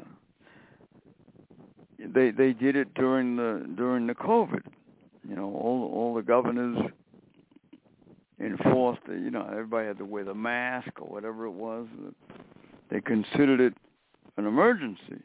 they 1.99 2.31
they 2.31 2.53
did 2.53 2.77
it 2.77 2.95
during 2.95 3.37
the 3.37 3.67
during 3.77 4.07
the 4.07 4.15
COVID. 4.15 4.63
You 5.29 5.37
know, 5.37 5.55
all 5.55 5.91
all 5.95 6.15
the 6.15 6.23
governors 6.23 6.79
enforced. 8.41 9.03
It, 9.09 9.21
you 9.23 9.31
know, 9.31 9.47
everybody 9.51 9.87
had 9.87 9.99
to 9.99 10.05
wear 10.05 10.25
the 10.25 10.35
mask 10.35 10.89
or 11.01 11.09
whatever 11.09 11.47
it 11.47 11.53
was. 11.53 11.87
They 12.93 13.01
considered 13.01 13.59
it 13.59 13.75
an 14.37 14.47
emergency, 14.47 15.23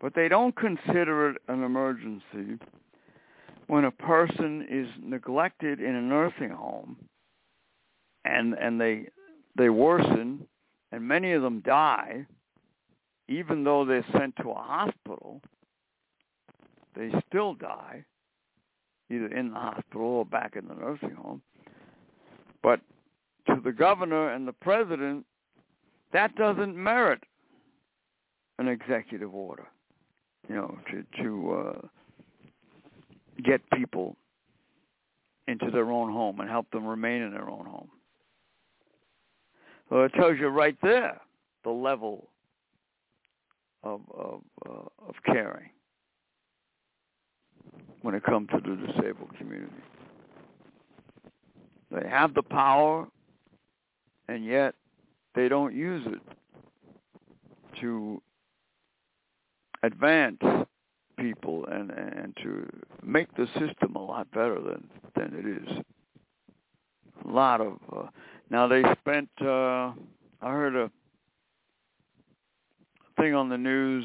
but 0.00 0.14
they 0.14 0.26
don't 0.26 0.54
consider 0.56 1.30
it 1.30 1.36
an 1.46 1.62
emergency 1.62 2.58
when 3.68 3.84
a 3.84 3.90
person 3.92 4.66
is 4.68 4.88
neglected 5.00 5.80
in 5.80 5.94
a 5.94 6.02
nursing 6.02 6.50
home 6.50 6.96
and 8.24 8.54
and 8.54 8.80
they 8.80 9.06
they 9.56 9.68
worsen 9.70 10.48
and 10.90 11.06
many 11.06 11.32
of 11.32 11.42
them 11.42 11.60
die 11.60 12.26
even 13.28 13.62
though 13.62 13.84
they're 13.84 14.04
sent 14.12 14.34
to 14.36 14.50
a 14.50 14.54
hospital 14.54 15.40
they 16.96 17.10
still 17.28 17.54
die 17.54 18.04
either 19.08 19.28
in 19.28 19.50
the 19.50 19.58
hospital 19.58 20.02
or 20.02 20.24
back 20.26 20.56
in 20.56 20.66
the 20.66 20.74
nursing 20.74 21.14
home. 21.14 21.42
But 22.62 22.80
to 23.46 23.60
the 23.62 23.72
governor 23.72 24.30
and 24.30 24.48
the 24.48 24.52
president 24.52 25.26
that 26.14 26.34
doesn't 26.36 26.74
merit 26.74 27.22
an 28.58 28.68
executive 28.68 29.34
order 29.34 29.66
you 30.48 30.54
know 30.54 30.78
to 30.90 31.22
to 31.22 31.52
uh 31.52 31.86
get 33.44 33.60
people 33.72 34.16
into 35.46 35.70
their 35.70 35.90
own 35.90 36.12
home 36.12 36.40
and 36.40 36.48
help 36.48 36.70
them 36.70 36.86
remain 36.86 37.22
in 37.22 37.30
their 37.30 37.48
own 37.48 37.66
home. 37.66 37.88
Well, 39.90 40.04
it 40.04 40.12
tells 40.14 40.38
you 40.38 40.48
right 40.48 40.76
there 40.82 41.20
the 41.64 41.70
level 41.70 42.28
of 43.82 44.00
of, 44.14 44.40
uh, 44.66 45.06
of 45.06 45.14
caring 45.26 45.70
when 48.02 48.14
it 48.14 48.22
comes 48.24 48.48
to 48.50 48.60
the 48.60 48.76
disabled 48.76 49.36
community. 49.38 49.72
They 51.90 52.08
have 52.08 52.34
the 52.34 52.42
power, 52.42 53.06
and 54.28 54.44
yet 54.44 54.74
they 55.34 55.48
don't 55.48 55.74
use 55.74 56.06
it 56.06 56.20
to 57.80 58.20
advance 59.82 60.38
people 61.18 61.66
and 61.66 61.90
and 61.90 62.36
to 62.42 62.68
make 63.02 63.34
the 63.36 63.46
system 63.58 63.94
a 63.96 64.02
lot 64.04 64.30
better 64.32 64.60
than 64.60 64.88
than 65.14 65.34
it 65.34 65.62
is. 65.62 65.84
A 67.24 67.28
lot 67.30 67.60
of 67.60 67.78
uh, 67.94 68.06
now 68.50 68.66
they 68.66 68.82
spent. 69.00 69.28
Uh, 69.40 69.92
I 70.42 70.50
heard 70.50 70.76
a 70.76 70.90
thing 73.18 73.34
on 73.34 73.48
the 73.48 73.56
news 73.56 74.04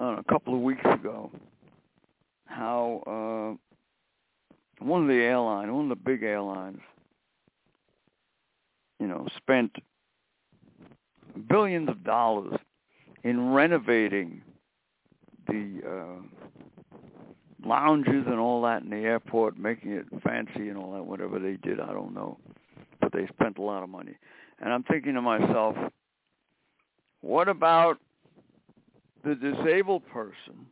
uh, 0.00 0.16
a 0.18 0.24
couple 0.28 0.54
of 0.54 0.60
weeks 0.60 0.84
ago 0.84 1.30
how 2.50 3.56
uh, 4.80 4.84
one 4.84 5.02
of 5.02 5.08
the 5.08 5.14
airlines, 5.14 5.70
one 5.70 5.84
of 5.84 5.88
the 5.88 6.04
big 6.04 6.22
airlines, 6.22 6.80
you 8.98 9.06
know, 9.06 9.26
spent 9.38 9.74
billions 11.40 11.88
of 11.88 12.04
dollars 12.04 12.54
in 13.24 13.52
renovating 13.52 14.42
the 15.48 15.80
uh, 15.86 17.66
lounges 17.66 18.24
and 18.26 18.38
all 18.38 18.62
that 18.62 18.82
in 18.82 18.90
the 18.90 18.96
airport, 18.96 19.58
making 19.58 19.92
it 19.92 20.06
fancy 20.22 20.68
and 20.68 20.76
all 20.76 20.92
that, 20.92 21.04
whatever 21.04 21.38
they 21.38 21.56
did, 21.56 21.80
I 21.80 21.92
don't 21.92 22.14
know. 22.14 22.38
But 23.00 23.12
they 23.12 23.26
spent 23.28 23.58
a 23.58 23.62
lot 23.62 23.82
of 23.82 23.88
money. 23.88 24.16
And 24.60 24.72
I'm 24.72 24.82
thinking 24.84 25.14
to 25.14 25.22
myself, 25.22 25.76
what 27.20 27.48
about 27.48 27.98
the 29.24 29.34
disabled 29.34 30.06
person, 30.08 30.66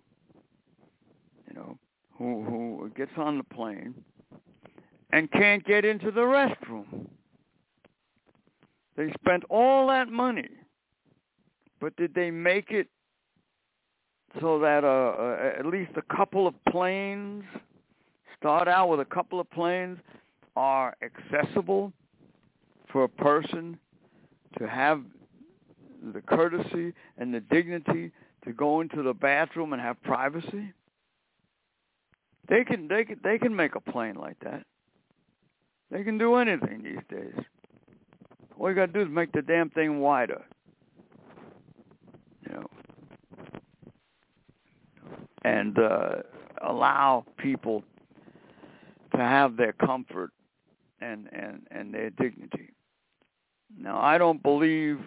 you 1.49 1.55
know, 1.55 1.79
who 2.17 2.43
who 2.45 2.91
gets 2.97 3.13
on 3.17 3.39
the 3.39 3.45
plane 3.45 3.95
and 5.13 5.31
can't 5.31 5.65
get 5.65 5.85
into 5.85 6.11
the 6.11 6.23
restroom? 6.23 7.07
They 8.97 9.13
spent 9.23 9.45
all 9.49 9.87
that 9.89 10.09
money, 10.09 10.49
but 11.81 11.97
did 11.97 12.15
they 12.15 12.31
make 12.31 12.71
it 12.71 12.89
so 14.41 14.59
that 14.59 14.85
uh, 14.85 14.87
uh, 14.87 15.59
at 15.59 15.67
least 15.67 15.93
a 15.97 16.15
couple 16.15 16.47
of 16.47 16.55
planes 16.69 17.45
start 18.39 18.69
out 18.69 18.89
with 18.89 19.01
a 19.01 19.05
couple 19.05 19.41
of 19.41 19.51
planes 19.51 19.99
are 20.57 20.97
accessible 21.03 21.93
for 22.91 23.05
a 23.05 23.09
person 23.09 23.79
to 24.59 24.69
have 24.69 25.03
the 26.13 26.21
courtesy 26.21 26.93
and 27.17 27.33
the 27.35 27.41
dignity 27.41 28.11
to 28.45 28.53
go 28.53 28.81
into 28.81 29.03
the 29.03 29.13
bathroom 29.13 29.73
and 29.73 29.83
have 29.83 30.01
privacy. 30.03 30.73
They 32.49 32.65
can 32.65 32.89
they 32.89 33.05
can 33.05 33.21
they 33.23 33.39
can 33.39 33.55
make 33.55 33.75
a 33.75 33.81
plane 33.81 34.15
like 34.15 34.39
that. 34.41 34.65
They 35.91 36.03
can 36.03 36.19
do 36.19 36.37
anything 36.37 36.83
these 36.83 37.05
days. 37.11 37.35
All 38.59 38.69
you 38.69 38.75
gotta 38.75 38.93
do 38.93 39.01
is 39.01 39.09
make 39.09 39.33
the 39.33 39.43
damn 39.43 39.71
thing 39.71 40.01
wider. 40.01 40.43
You 42.47 42.55
know, 42.55 42.67
and 45.43 45.79
uh, 45.79 46.17
allow 46.67 47.25
people 47.37 47.83
to 49.15 49.19
have 49.19 49.57
their 49.57 49.73
comfort 49.73 50.31
and, 51.01 51.29
and, 51.33 51.63
and 51.71 51.93
their 51.95 52.11
dignity. 52.11 52.71
Now, 53.79 54.01
I 54.01 54.19
don't 54.19 54.43
believe 54.43 54.99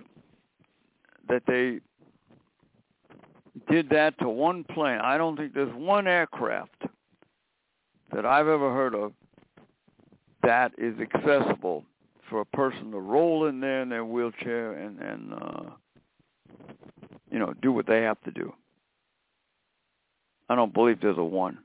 that 1.28 1.44
they 1.48 1.80
did 3.70 3.90
that 3.90 4.18
to 4.20 4.30
one 4.30 4.64
plane. 4.64 5.00
I 5.00 5.18
don't 5.18 5.36
think 5.36 5.54
there's 5.54 5.74
one 5.76 6.08
aircraft 6.08 6.84
that 8.14 8.26
I've 8.26 8.48
ever 8.48 8.74
heard 8.74 8.96
of 8.96 9.14
that 10.44 10.72
is 10.78 10.96
accessible 11.00 11.84
for 12.30 12.42
a 12.42 12.46
person 12.46 12.92
to 12.92 13.00
roll 13.00 13.48
in 13.48 13.60
there 13.60 13.82
in 13.82 13.90
their 13.90 14.06
wheelchair 14.06 14.74
and, 14.74 15.00
and 15.00 15.34
uh, 15.34 15.64
you 17.30 17.40
know, 17.40 17.54
do 17.62 17.72
what 17.72 17.88
they 17.88 18.02
have 18.02 18.22
to 18.22 18.32
do. 18.32 18.54
I 20.52 20.56
don't 20.56 20.74
believe 20.74 20.99
there's 20.99 21.18
a 21.18 21.24
one. 21.24 21.60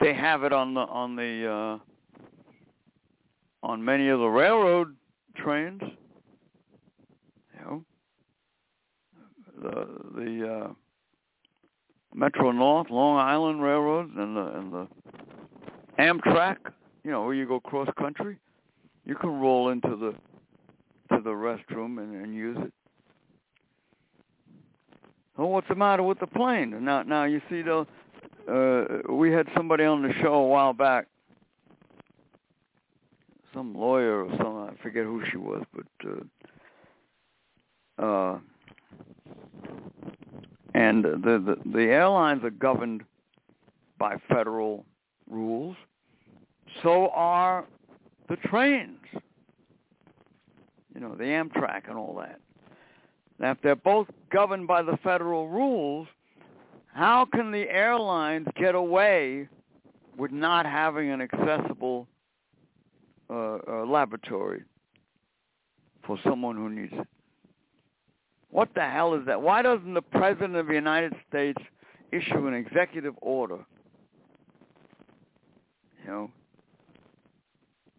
They 0.00 0.12
have 0.12 0.44
it 0.44 0.52
on 0.52 0.74
the 0.74 0.80
on 0.80 1.16
the 1.16 1.50
uh, 1.50 1.78
on 3.66 3.82
many 3.82 4.08
of 4.08 4.18
the 4.18 4.26
railroad 4.26 4.94
trains. 5.34 5.80
You 7.54 7.64
know, 7.64 7.84
the 9.62 9.86
the 10.14 10.52
uh, 10.52 10.72
Metro 12.14 12.52
North, 12.52 12.90
Long 12.90 13.18
Island 13.18 13.62
Railroad, 13.62 14.14
and 14.14 14.36
the 14.36 14.46
and 14.58 14.72
the 14.74 14.88
Amtrak. 15.98 16.58
You 17.02 17.12
know, 17.12 17.22
where 17.24 17.32
you 17.32 17.46
go 17.46 17.60
cross 17.60 17.88
country, 17.98 18.36
you 19.06 19.14
can 19.14 19.40
roll 19.40 19.70
into 19.70 19.96
the 19.96 20.12
to 21.16 21.22
the 21.22 21.30
restroom 21.30 21.98
and, 21.98 22.22
and 22.22 22.34
use 22.34 22.58
it. 22.60 22.74
Oh, 25.38 25.46
what's 25.46 25.68
the 25.68 25.74
matter 25.74 26.02
with 26.02 26.18
the 26.18 26.26
plane? 26.26 26.84
Now, 26.84 27.02
now 27.02 27.24
you 27.24 27.42
see, 27.50 27.62
though, 27.62 27.86
uh, 28.48 29.12
we 29.12 29.30
had 29.32 29.46
somebody 29.54 29.84
on 29.84 30.02
the 30.02 30.12
show 30.22 30.34
a 30.34 30.46
while 30.46 30.72
back, 30.72 31.06
some 33.52 33.74
lawyer 33.74 34.24
or 34.24 34.36
some, 34.38 34.56
I 34.56 34.82
forget 34.82 35.04
who 35.04 35.22
she 35.30 35.36
was, 35.36 35.62
but 35.74 35.86
uh, 36.08 38.04
uh, 38.04 38.38
and 40.74 41.04
the, 41.04 41.56
the 41.64 41.70
the 41.72 41.84
airlines 41.84 42.44
are 42.44 42.50
governed 42.50 43.02
by 43.98 44.16
federal 44.28 44.84
rules. 45.30 45.76
So 46.82 47.08
are 47.14 47.64
the 48.28 48.36
trains. 48.36 48.98
You 50.94 51.00
know, 51.00 51.14
the 51.14 51.24
Amtrak 51.24 51.88
and 51.88 51.96
all 51.96 52.14
that. 52.20 52.40
Now, 53.38 53.50
if 53.52 53.58
they're 53.62 53.76
both 53.76 54.08
governed 54.30 54.66
by 54.66 54.82
the 54.82 54.96
federal 55.04 55.48
rules, 55.48 56.08
how 56.92 57.26
can 57.26 57.50
the 57.50 57.68
airlines 57.70 58.46
get 58.56 58.74
away 58.74 59.48
with 60.16 60.32
not 60.32 60.66
having 60.66 61.10
an 61.10 61.20
accessible 61.20 62.06
uh, 63.28 63.58
uh, 63.68 63.84
laboratory 63.84 64.62
for 66.06 66.18
someone 66.24 66.56
who 66.56 66.70
needs 66.70 66.92
it. 66.92 67.06
What 68.50 68.68
the 68.74 68.82
hell 68.82 69.14
is 69.14 69.26
that? 69.26 69.42
Why 69.42 69.62
doesn't 69.62 69.92
the 69.92 70.02
President 70.02 70.54
of 70.54 70.68
the 70.68 70.74
United 70.74 71.12
States 71.28 71.60
issue 72.12 72.46
an 72.46 72.54
executive 72.54 73.14
order? 73.20 73.58
You 76.04 76.10
know, 76.10 76.30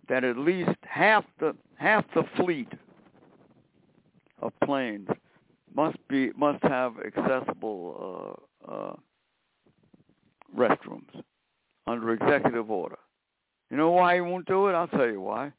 that 0.08 0.24
at 0.24 0.38
least 0.38 0.78
half 0.84 1.26
the 1.40 1.54
half 1.76 2.06
the 2.16 2.24
fleet 2.38 2.72
of 4.42 4.54
planes 4.64 5.10
must 5.78 5.98
be 6.10 6.32
must 6.36 6.62
have 6.64 6.96
accessible 7.06 8.42
uh, 8.68 8.72
uh, 8.72 8.96
restrooms 10.58 11.24
under 11.86 12.14
executive 12.14 12.72
order. 12.72 12.98
You 13.70 13.78
know 13.78 13.92
why 13.92 14.16
he 14.16 14.22
won't 14.22 14.48
do 14.48 14.68
it? 14.68 14.74
I'll 14.74 14.88
tell 14.88 15.06
you 15.08 15.22
why. 15.22 15.54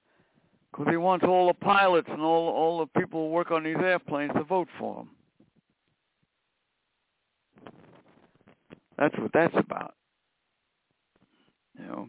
Because 0.72 0.88
he 0.90 0.96
wants 0.96 1.24
all 1.24 1.46
the 1.46 1.54
pilots 1.54 2.08
and 2.10 2.20
all 2.20 2.48
all 2.48 2.78
the 2.80 3.00
people 3.00 3.28
who 3.28 3.32
work 3.32 3.52
on 3.52 3.62
these 3.62 3.76
airplanes 3.78 4.32
to 4.34 4.42
vote 4.42 4.68
for 4.78 5.02
him. 5.02 5.10
That's 8.98 9.16
what 9.18 9.30
that's 9.32 9.54
about. 9.56 9.94
You 11.78 11.86
know, 11.86 12.08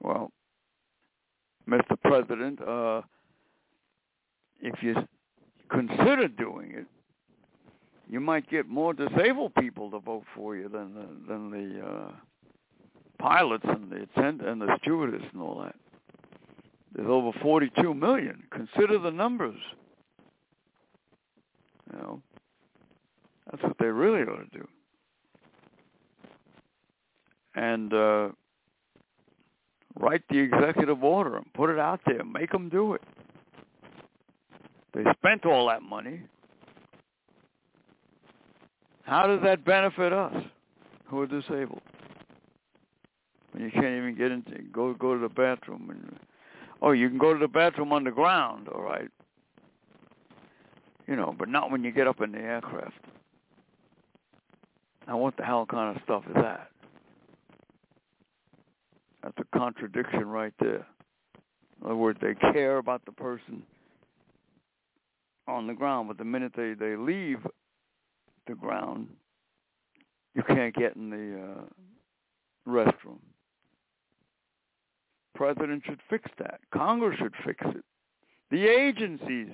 well, 0.00 0.32
Mr. 1.68 1.96
President, 2.02 2.60
uh, 2.60 3.02
if 4.60 4.82
you 4.82 4.96
consider 5.70 6.26
doing 6.26 6.72
it, 6.72 6.86
you 8.08 8.20
might 8.20 8.48
get 8.50 8.68
more 8.68 8.92
disabled 8.92 9.54
people 9.54 9.90
to 9.90 9.98
vote 9.98 10.24
for 10.34 10.56
you 10.56 10.68
than 10.68 10.94
the, 10.94 11.32
than 11.32 11.50
the 11.50 11.86
uh, 11.86 12.12
pilots 13.18 13.64
and 13.66 13.90
the 13.90 14.02
attend 14.02 14.42
and 14.42 14.60
the 14.60 14.76
stewardess 14.82 15.22
and 15.32 15.42
all 15.42 15.60
that. 15.62 15.74
There's 16.94 17.08
over 17.08 17.36
42 17.42 17.94
million. 17.94 18.42
Consider 18.50 18.98
the 18.98 19.10
numbers. 19.10 19.58
You 21.92 21.98
know, 21.98 22.22
that's 23.50 23.62
what 23.62 23.76
they 23.78 23.86
really 23.86 24.22
ought 24.22 24.50
to 24.50 24.58
do. 24.58 24.68
And 27.56 27.92
uh, 27.92 28.28
write 29.98 30.22
the 30.28 30.38
executive 30.38 31.02
order 31.02 31.36
and 31.36 31.52
put 31.52 31.70
it 31.70 31.78
out 31.78 32.00
there. 32.06 32.24
Make 32.24 32.50
them 32.50 32.68
do 32.68 32.94
it. 32.94 33.02
They 34.92 35.02
spent 35.18 35.44
all 35.44 35.68
that 35.68 35.82
money. 35.82 36.20
How 39.04 39.26
does 39.26 39.40
that 39.42 39.64
benefit 39.64 40.12
us 40.12 40.34
who 41.06 41.20
are 41.20 41.26
disabled? 41.26 41.82
When 43.52 43.62
you 43.62 43.70
can't 43.70 43.84
even 43.84 44.16
get 44.16 44.32
into 44.32 44.62
go 44.72 44.94
go 44.94 45.14
to 45.14 45.20
the 45.20 45.28
bathroom 45.28 45.88
and 45.90 46.18
oh 46.82 46.92
you 46.92 47.08
can 47.08 47.18
go 47.18 47.32
to 47.32 47.38
the 47.38 47.48
bathroom 47.48 47.92
underground, 47.92 48.68
all 48.68 48.82
right. 48.82 49.08
You 51.06 51.16
know, 51.16 51.34
but 51.38 51.48
not 51.48 51.70
when 51.70 51.84
you 51.84 51.92
get 51.92 52.08
up 52.08 52.20
in 52.22 52.32
the 52.32 52.38
aircraft. 52.38 52.98
Now 55.06 55.18
what 55.18 55.36
the 55.36 55.44
hell 55.44 55.66
kind 55.66 55.94
of 55.94 56.02
stuff 56.02 56.24
is 56.28 56.34
that? 56.34 56.70
That's 59.22 59.36
a 59.38 59.58
contradiction 59.58 60.26
right 60.26 60.54
there. 60.58 60.86
In 61.80 61.86
other 61.86 61.96
words, 61.96 62.18
they 62.22 62.34
care 62.52 62.78
about 62.78 63.04
the 63.04 63.12
person 63.12 63.62
on 65.46 65.66
the 65.66 65.74
ground, 65.74 66.08
but 66.08 66.16
the 66.16 66.24
minute 66.24 66.52
they 66.56 66.72
they 66.72 66.96
leave 66.96 67.38
the 68.46 68.54
ground, 68.54 69.08
you 70.34 70.42
can't 70.42 70.74
get 70.74 70.96
in 70.96 71.10
the 71.10 71.40
uh, 71.40 71.64
restroom. 72.68 73.18
President 75.34 75.82
should 75.84 76.00
fix 76.08 76.30
that. 76.38 76.60
Congress 76.72 77.18
should 77.18 77.34
fix 77.44 77.64
it. 77.66 77.84
The 78.50 78.66
agencies 78.66 79.48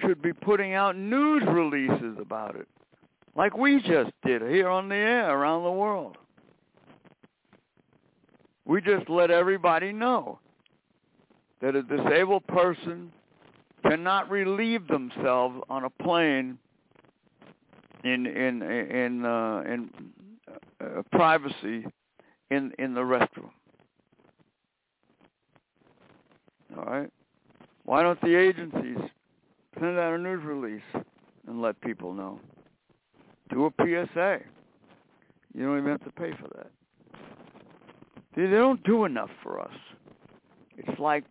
should 0.00 0.22
be 0.22 0.32
putting 0.32 0.74
out 0.74 0.96
news 0.96 1.42
releases 1.48 2.16
about 2.20 2.54
it, 2.56 2.68
like 3.34 3.56
we 3.56 3.80
just 3.80 4.12
did 4.24 4.42
here 4.42 4.68
on 4.68 4.88
the 4.88 4.94
air 4.94 5.36
around 5.36 5.64
the 5.64 5.72
world. 5.72 6.16
We 8.64 8.80
just 8.80 9.08
let 9.08 9.30
everybody 9.30 9.92
know 9.92 10.38
that 11.60 11.74
a 11.74 11.82
disabled 11.82 12.46
person 12.46 13.10
cannot 13.82 14.30
relieve 14.30 14.86
themselves 14.86 15.60
on 15.68 15.84
a 15.84 15.90
plane 15.90 16.58
in 18.04 18.26
in 18.26 18.62
in 18.62 19.24
uh, 19.24 19.62
in 19.66 19.90
uh, 20.80 21.02
privacy 21.12 21.86
in 22.50 22.72
in 22.78 22.94
the 22.94 23.00
restroom. 23.00 23.50
All 26.76 26.84
right. 26.84 27.10
Why 27.84 28.02
don't 28.02 28.20
the 28.20 28.36
agencies 28.36 28.98
send 29.74 29.98
out 29.98 30.14
a 30.14 30.18
news 30.18 30.44
release 30.44 31.04
and 31.46 31.62
let 31.62 31.80
people 31.80 32.12
know? 32.12 32.38
Do 33.50 33.66
a 33.66 33.70
PSA. 33.80 34.40
You 35.54 35.64
don't 35.64 35.78
even 35.78 35.90
have 35.90 36.04
to 36.04 36.10
pay 36.10 36.32
for 36.32 36.48
that. 36.56 36.70
See, 38.34 38.42
they 38.42 38.56
don't 38.56 38.82
do 38.84 39.04
enough 39.06 39.30
for 39.42 39.60
us. 39.60 39.72
It's 40.76 41.00
like 41.00 41.24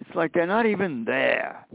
it's 0.00 0.14
like 0.14 0.32
they're 0.32 0.46
not 0.46 0.66
even 0.66 1.04
there. 1.04 1.66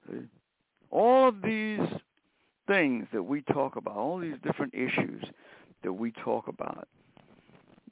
See? 0.09 0.19
All 0.91 1.29
of 1.29 1.43
these 1.43 1.81
things 2.67 3.07
that 3.13 3.23
we 3.23 3.43
talk 3.43 3.77
about, 3.77 3.97
all 3.97 4.19
these 4.19 4.37
different 4.43 4.75
issues 4.75 5.25
that 5.83 5.93
we 5.93 6.13
talk 6.25 6.49
about, 6.49 6.89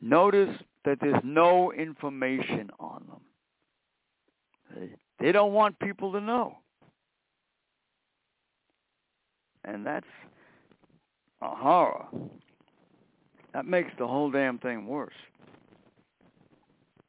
Notice 0.01 0.57
that 0.85 0.99
there's 1.01 1.23
no 1.25 1.73
information 1.73 2.71
on 2.79 3.05
them. 3.09 4.91
They 5.19 5.33
don't 5.33 5.53
want 5.53 5.79
people 5.81 6.13
to 6.13 6.21
know. 6.21 6.57
And 9.65 9.85
that's 9.85 10.07
a 11.43 11.49
horror. 11.49 12.07
That 13.53 13.67
makes 13.67 13.91
the 13.99 14.07
whole 14.07 14.31
damn 14.31 14.59
thing 14.59 14.87
worse. 14.87 15.13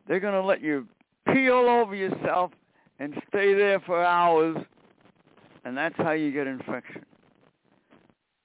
They're 0.07 0.19
going 0.19 0.33
to 0.33 0.45
let 0.45 0.61
you 0.61 0.87
peel 1.31 1.53
over 1.53 1.95
yourself 1.95 2.51
and 2.99 3.13
stay 3.29 3.53
there 3.53 3.79
for 3.79 4.03
hours, 4.03 4.57
and 5.63 5.75
that's 5.77 5.95
how 5.97 6.11
you 6.11 6.31
get 6.31 6.47
infection. 6.47 7.03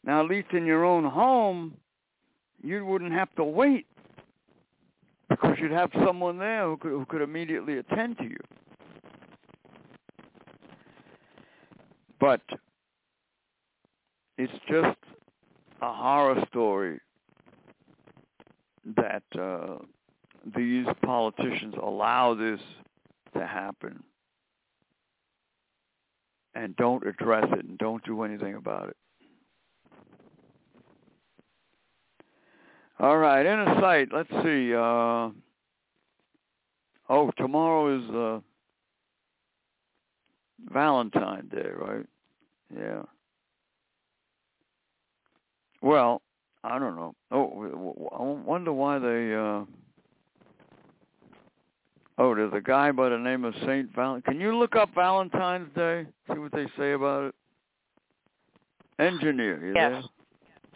Now, 0.05 0.24
at 0.24 0.30
least 0.30 0.48
in 0.53 0.64
your 0.64 0.84
own 0.84 1.05
home, 1.05 1.74
you 2.62 2.84
wouldn't 2.84 3.12
have 3.12 3.34
to 3.36 3.44
wait 3.44 3.86
because 5.41 5.57
you'd 5.61 5.70
have 5.70 5.91
someone 6.05 6.38
there 6.38 6.64
who 6.64 6.76
could, 6.76 6.91
who 6.91 7.07
could 7.07 7.22
immediately 7.22 7.78
attend 7.78 8.18
to 8.18 8.24
you. 8.24 8.38
But 12.18 12.43
it's 14.36 14.53
just 14.68 14.99
a 15.80 15.93
horror 15.93 16.45
story 16.49 17.01
that 18.97 19.22
uh, 19.38 19.76
these 20.57 20.86
politicians 21.05 21.74
allow 21.82 22.34
this 22.34 22.61
to 23.34 23.47
happen 23.47 24.03
and 26.55 26.76
don't 26.76 27.07
address 27.07 27.47
it 27.53 27.64
and 27.64 27.78
don't 27.78 28.05
do 28.05 28.22
anything 28.22 28.55
about 28.55 28.88
it. 28.88 28.97
All 33.01 33.16
right, 33.16 33.46
inner 33.46 33.80
sight. 33.80 34.09
Let's 34.12 34.28
see. 34.44 34.74
Uh, 34.74 35.30
oh, 37.09 37.30
tomorrow 37.38 37.96
is 37.96 38.11
uh, 38.11 38.40
Valentine's 40.70 41.51
Day, 41.51 41.70
right? 41.74 42.05
Yeah. 42.76 43.03
Well, 45.80 46.20
I 46.62 46.78
don't 46.78 46.94
know. 46.94 47.14
Oh, 47.30 48.11
I 48.12 48.22
wonder 48.46 48.74
why 48.74 48.98
they. 48.98 49.34
Uh, 49.34 49.64
oh, 52.18 52.34
there's 52.34 52.53
a 52.53 52.61
guy 52.61 52.92
by 52.92 53.09
the 53.09 53.16
name 53.16 53.46
of 53.46 53.55
Saint 53.64 53.94
Val. 53.94 54.20
Can 54.20 54.38
you 54.38 54.55
look 54.59 54.76
up 54.76 54.90
Valentine's 54.94 55.74
Day? 55.74 56.05
See 56.30 56.38
what 56.38 56.53
they 56.53 56.66
say 56.76 56.92
about 56.92 57.28
it. 57.28 57.34
Engineer, 58.98 59.64
you 59.64 59.72
yes. 59.74 59.92
there? 60.03 60.03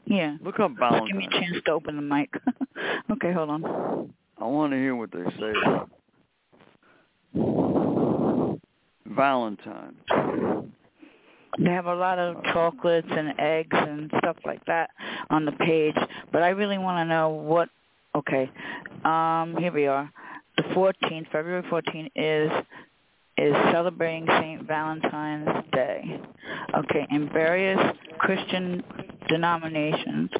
Yeah. 0.07 0.37
Look 0.43 0.61
up 0.61 0.73
Valentine's. 0.79 1.09
Give 1.09 1.17
me 1.17 1.27
a 1.27 1.41
chance 1.41 1.57
to 1.65 1.73
open 1.73 1.97
the 1.97 2.03
mic. 2.03 2.31
okay, 3.13 3.33
hold 3.33 3.51
on. 3.51 4.13
I 4.39 4.45
want 4.45 4.73
to 4.73 4.79
hear 4.79 4.95
what 4.95 5.11
they 5.13 5.25
say 5.39 5.53
about 5.63 5.91
Valentine's. 9.07 9.97
They 11.59 11.71
have 11.71 11.87
a 11.87 11.95
lot 11.95 12.19
of 12.19 12.43
chocolates 12.53 13.07
and 13.11 13.33
eggs 13.39 13.77
and 13.77 14.11
stuff 14.19 14.37
like 14.45 14.65
that 14.67 14.91
on 15.31 15.45
the 15.45 15.53
page, 15.53 15.95
but 16.33 16.43
I 16.43 16.49
really 16.49 16.79
want 16.79 16.99
to 16.99 17.05
know 17.05 17.29
what. 17.29 17.69
Okay, 18.17 18.51
um, 19.05 19.57
here 19.59 19.73
we 19.73 19.87
are. 19.87 20.11
The 20.57 20.63
14th, 20.63 21.31
February 21.33 21.63
14th 21.63 22.11
is 22.15 22.51
is 23.37 23.55
celebrating 23.73 24.27
Saint 24.29 24.67
Valentine's 24.67 25.65
Day. 25.73 26.21
Okay, 26.77 27.07
in 27.11 27.29
various 27.31 27.81
Christian 28.19 28.83
denominations, 29.29 30.31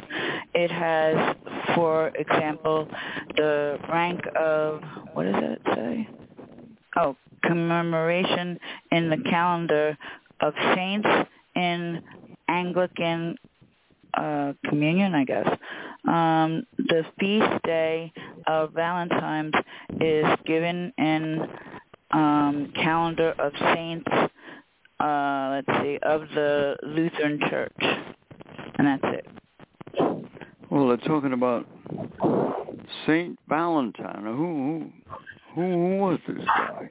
it 0.55 0.71
has, 0.71 1.37
for 1.75 2.09
example, 2.09 2.89
the 3.37 3.79
rank 3.89 4.21
of 4.37 4.83
what 5.13 5.25
does 5.25 5.43
it 5.43 5.63
say? 5.75 6.09
Oh, 6.97 7.17
commemoration 7.43 8.59
in 8.91 9.11
the 9.11 9.19
calendar 9.29 9.97
of 10.41 10.55
saints 10.75 11.09
in 11.55 12.03
Anglican 12.49 13.37
uh, 14.17 14.53
communion, 14.69 15.15
I 15.15 15.25
guess. 15.25 15.49
Um, 16.07 16.65
the 16.77 17.05
feast 17.19 17.63
day 17.65 18.13
of 18.47 18.73
Valentine's 18.73 19.55
is 20.01 20.27
given 20.47 20.93
in 20.99 21.49
um, 22.11 22.73
calendar 22.75 23.35
of 23.39 23.53
saints. 23.75 24.09
Uh, 25.01 25.61
let's 25.67 25.83
see, 25.83 25.99
of 26.03 26.23
the 26.35 26.77
Lutheran 26.83 27.41
Church, 27.51 27.83
and 28.79 28.87
that's 28.87 29.05
it. 29.05 29.27
Well, 30.71 30.89
they're 30.89 30.97
talking 30.99 31.33
about 31.33 31.67
Saint 33.07 33.39
Valentine. 33.49 34.25
Who 34.25 34.91
who 35.55 35.63
who 35.63 35.97
was 35.99 36.19
this 36.27 36.45
guy? 36.47 36.91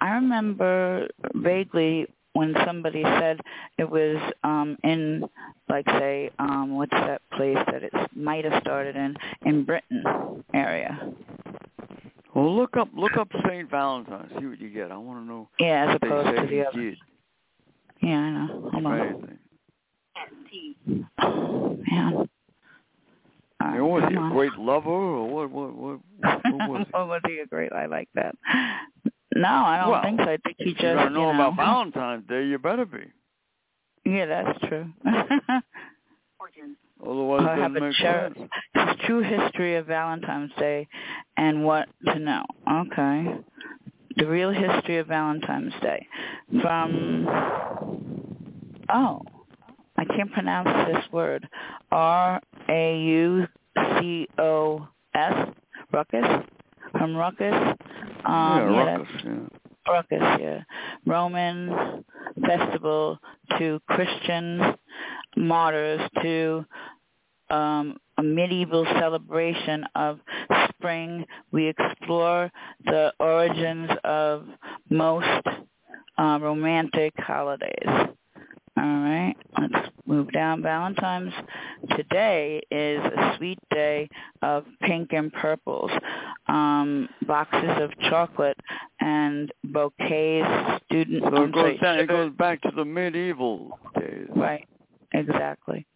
I 0.00 0.10
remember 0.12 1.08
vaguely 1.34 2.06
when 2.32 2.54
somebody 2.66 3.02
said 3.02 3.40
it 3.78 3.88
was 3.88 4.16
um 4.42 4.76
in 4.82 5.24
like 5.68 5.86
say 5.86 6.30
um 6.38 6.76
what's 6.76 6.92
that 6.92 7.20
place 7.32 7.58
that 7.70 7.82
it 7.82 7.92
might 8.14 8.44
have 8.44 8.60
started 8.62 8.96
in 8.96 9.16
in 9.44 9.64
Britain 9.64 10.02
area. 10.54 11.12
Well, 12.34 12.56
look 12.56 12.76
up 12.76 12.88
look 12.96 13.16
up 13.18 13.28
Saint 13.46 13.70
Valentine. 13.70 14.30
See 14.38 14.46
what 14.46 14.60
you 14.60 14.70
get. 14.70 14.90
I 14.90 14.96
want 14.96 15.20
to 15.20 15.26
know. 15.26 15.48
Yeah, 15.60 15.90
as 15.90 15.96
opposed 15.96 16.36
to 16.36 16.46
the 16.46 16.66
other. 16.66 16.80
did. 16.80 16.98
Yeah, 18.00 18.16
I 18.16 18.30
know. 18.30 18.70
Hold 18.72 18.86
on. 18.86 19.38
Oh, 21.20 21.78
man. 21.90 22.28
Right, 23.60 23.80
was 23.80 24.04
he 24.10 24.16
a 24.16 24.30
great 24.30 24.52
lover 24.58 24.88
or 24.90 25.26
what? 25.28 25.50
What? 25.50 25.74
What? 25.76 26.00
What 26.52 26.68
was 26.68 26.86
he? 26.86 26.92
was 26.98 27.20
he 27.26 27.38
a 27.38 27.46
great? 27.46 27.72
I 27.72 27.86
like 27.86 28.08
that. 28.14 28.34
No, 29.36 29.48
I 29.48 29.78
don't 29.80 29.90
Well, 29.90 30.02
think 30.02 30.20
so. 30.20 30.24
I 30.24 30.36
think 30.44 30.56
he 30.58 30.70
you 30.70 30.74
just, 30.74 30.82
gotta 30.82 31.10
know 31.10 31.30
you 31.30 31.36
know. 31.36 31.46
about 31.48 31.56
Valentine's 31.56 32.26
Day. 32.28 32.44
You 32.46 32.58
better 32.58 32.84
be. 32.84 33.04
Yeah, 34.04 34.26
that's 34.26 34.58
true. 34.68 34.86
Otherwise, 37.04 37.46
I 37.48 37.56
have 37.56 37.74
a 37.76 37.92
sense. 37.94 38.38
His 38.74 38.96
true 39.06 39.22
history 39.22 39.76
of 39.76 39.86
Valentine's 39.86 40.52
Day 40.58 40.86
and 41.36 41.64
what 41.64 41.88
to 42.06 42.18
know. 42.18 42.44
Okay. 42.70 43.36
The 44.16 44.26
real 44.26 44.50
history 44.50 44.98
of 44.98 45.06
Valentine's 45.06 45.72
Day. 45.82 46.06
From, 46.60 47.26
oh, 48.92 49.22
I 50.02 50.04
can't 50.16 50.32
pronounce 50.32 50.68
this 50.88 51.04
word. 51.12 51.48
R-A-U-C-O-S, 51.92 52.48
ruckus? 55.92 56.24
From 56.90 57.14
ruckus? 57.14 57.54
Um, 58.24 58.72
yeah, 58.72 58.96
ruckus. 58.96 59.08
Yeah. 59.24 59.46
Ruckus, 59.88 60.40
yeah. 60.40 60.62
Roman 61.06 62.04
festival 62.44 63.20
to 63.58 63.80
Christian 63.88 64.74
martyrs 65.36 66.00
to 66.20 66.66
um, 67.50 67.96
a 68.18 68.24
medieval 68.24 68.84
celebration 68.98 69.84
of 69.94 70.18
spring. 70.70 71.24
We 71.52 71.68
explore 71.68 72.50
the 72.86 73.12
origins 73.20 73.88
of 74.02 74.46
most 74.90 75.46
uh, 76.18 76.38
romantic 76.42 77.12
holidays. 77.18 78.08
All 78.82 78.88
right, 78.88 79.36
let's 79.60 79.88
move 80.06 80.32
down. 80.32 80.60
Valentine's 80.60 81.32
today 81.96 82.60
is 82.72 82.98
a 82.98 83.36
sweet 83.36 83.60
day 83.72 84.08
of 84.42 84.64
pink 84.80 85.12
and 85.12 85.32
purples, 85.32 85.92
um, 86.48 87.08
boxes 87.24 87.70
of 87.80 87.90
chocolate 88.10 88.58
and 88.98 89.52
bouquets. 89.62 90.82
Student. 90.86 91.22
So 91.22 91.44
it 91.44 91.52
goes 91.52 91.80
down. 91.80 91.98
It 92.00 92.08
goes 92.08 92.32
back 92.32 92.60
to 92.62 92.72
the 92.74 92.84
medieval 92.84 93.78
days. 93.96 94.26
Right. 94.34 94.66
Exactly. 95.12 95.86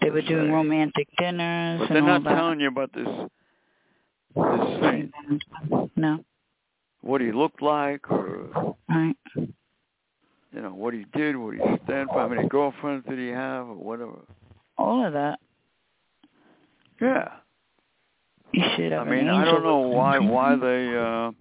They 0.00 0.08
were 0.08 0.22
doing 0.22 0.50
romantic 0.50 1.08
dinners. 1.18 1.80
But 1.80 1.92
they're 1.92 2.02
not 2.02 2.24
telling 2.24 2.60
you 2.60 2.68
about 2.68 2.92
this 2.94 3.06
this 4.34 4.80
saint. 4.80 5.12
No. 5.94 6.24
What 7.02 7.20
he 7.20 7.32
looked 7.32 7.60
like, 7.60 8.10
or 8.10 8.76
right. 8.88 9.16
You 10.52 10.60
know 10.62 10.70
what 10.70 10.94
he 10.94 11.04
did, 11.14 11.36
what 11.36 11.54
he 11.54 11.60
stand 11.84 12.08
for, 12.08 12.20
how 12.20 12.28
many 12.28 12.48
girlfriends 12.48 13.06
did 13.08 13.18
he 13.18 13.28
have, 13.28 13.68
or 13.68 13.74
whatever. 13.74 14.18
All 14.76 15.04
of 15.06 15.12
that. 15.12 15.38
Yeah. 17.00 17.28
You 18.52 18.64
should 18.76 18.92
have. 18.92 19.06
I 19.06 19.10
mean, 19.10 19.28
I 19.28 19.44
don't 19.44 19.62
know 19.62 19.78
why 19.80 20.18
why 20.18 20.56
they 20.56 20.96
uh 20.96 21.32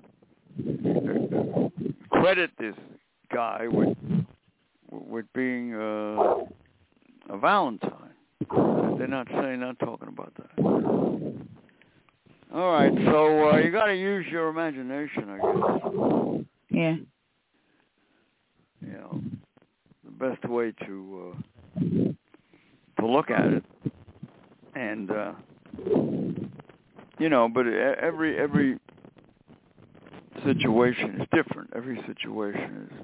credit 2.09 2.51
this 2.59 2.75
guy 3.33 3.67
with 3.69 3.97
with 4.91 5.25
being 5.33 5.73
uh, 5.73 6.45
a 7.29 7.37
Valentine. 7.39 7.91
They're 8.97 9.07
not 9.07 9.27
saying, 9.29 9.59
not 9.59 9.79
talking 9.79 10.07
about 10.07 10.33
that. 10.35 10.63
All 12.53 12.71
right, 12.71 12.91
so 13.05 13.49
uh, 13.49 13.57
you 13.57 13.71
got 13.71 13.87
to 13.87 13.95
use 13.95 14.25
your 14.31 14.47
imagination, 14.49 15.29
I 15.29 15.37
guess. 15.37 16.45
Yeah. 16.69 16.95
You 18.85 18.93
know, 18.93 19.21
the 20.05 20.11
best 20.11 20.47
way 20.47 20.71
to 20.85 21.33
uh, 21.33 21.79
to 22.99 23.07
look 23.07 23.29
at 23.29 23.45
it, 23.45 23.63
and 24.75 25.11
uh, 25.11 25.31
you 27.19 27.29
know, 27.29 27.49
but 27.49 27.67
every 27.67 28.37
every 28.37 28.77
situation 30.45 31.19
is 31.21 31.27
different. 31.33 31.71
Every 31.75 31.99
situation 32.07 32.89
is 32.89 32.97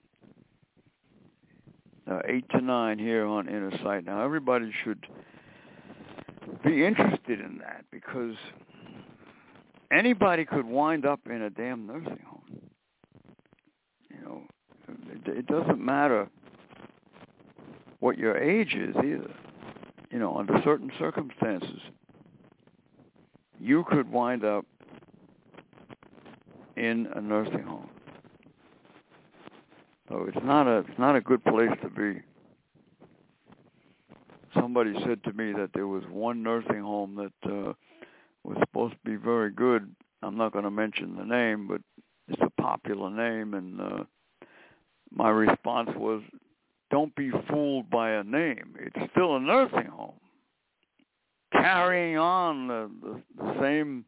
Uh, 2.16 2.22
8 2.28 2.49
to 2.51 2.61
9 2.61 2.99
here 2.99 3.26
on 3.26 3.49
Inner 3.49 3.72
Sight. 3.84 4.05
Now, 4.05 4.24
everybody 4.24 4.72
should 4.84 5.05
be 6.63 6.86
interested 6.86 7.41
in 7.41 7.57
that 7.57 7.84
because 7.91 8.36
anybody 9.91 10.45
could 10.45 10.66
wind 10.66 11.05
up 11.05 11.20
in 11.26 11.41
a 11.41 11.49
damn 11.49 11.88
nursing 11.88 12.20
home. 12.26 12.61
You 14.09 14.22
know, 14.24 14.41
it, 14.88 15.39
it 15.39 15.47
doesn't 15.47 15.84
matter 15.84 16.30
what 17.99 18.18
your 18.18 18.38
age 18.38 18.76
is 18.76 18.95
either. 18.97 19.34
You 20.09 20.20
know, 20.20 20.38
under 20.38 20.61
certain 20.63 20.91
circumstances, 20.97 21.82
you 23.59 23.84
could 23.89 24.09
wind 24.09 24.45
up 24.45 24.66
in 26.78 27.07
a 27.13 27.20
nursing 27.20 27.63
home. 27.63 27.89
So 30.16 30.26
it's 30.30 30.45
not 30.45 30.66
a 30.66 30.78
it's 30.78 30.99
not 30.99 31.18
a 31.18 31.22
good 31.22 31.43
place 31.43 31.72
to 31.82 31.89
be. 31.89 32.22
Somebody 34.53 34.93
said 35.05 35.22
to 35.26 35.34
me 35.34 35.51
that 35.51 35.72
there 35.74 35.88
was 35.88 36.03
one 36.09 36.41
nursing 36.41 36.82
home 36.82 37.16
that 37.16 37.51
uh, 37.51 37.74
was 38.45 38.57
supposed 38.61 38.93
to 38.93 39.09
be 39.09 39.18
very 39.18 39.51
good. 39.51 39.93
I'm 40.22 40.38
not 40.38 40.53
going 40.53 40.63
to 40.63 40.72
mention 40.72 41.18
the 41.18 41.26
name, 41.26 41.68
but 41.68 41.82
it's 42.30 42.41
a 42.41 42.61
popular 42.61 43.09
name, 43.09 43.55
and 43.55 43.82
uh, 43.82 44.03
my 45.11 45.30
response 45.30 45.89
was, 45.97 46.22
don't 46.89 47.13
be 47.16 47.32
fooled 47.49 47.89
by 47.89 48.11
a 48.11 48.24
name. 48.24 48.76
It's 48.80 49.11
still 49.11 49.36
a 49.36 49.39
nursing 49.41 49.89
home. 49.91 50.20
Carrying 51.51 52.18
on 52.18 52.68
the, 52.68 52.89
the, 53.03 53.22
the 53.43 53.59
same 53.59 54.05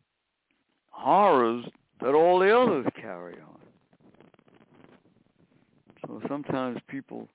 horrors 0.90 1.66
that 2.00 2.14
all 2.14 2.40
the 2.40 2.58
others 2.58 2.86
carry 2.96 3.34
on. 3.34 3.57
So 6.08 6.22
sometimes 6.28 6.80
people 6.88 7.28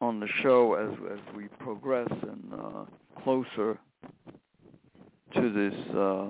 on 0.00 0.20
the 0.20 0.28
show 0.42 0.74
as 0.74 0.90
as 1.12 1.36
we 1.36 1.48
progress 1.58 2.08
and 2.10 2.52
uh, 2.54 2.84
closer 3.22 3.78
to 5.34 5.52
this 5.52 5.74
uh, 5.94 6.26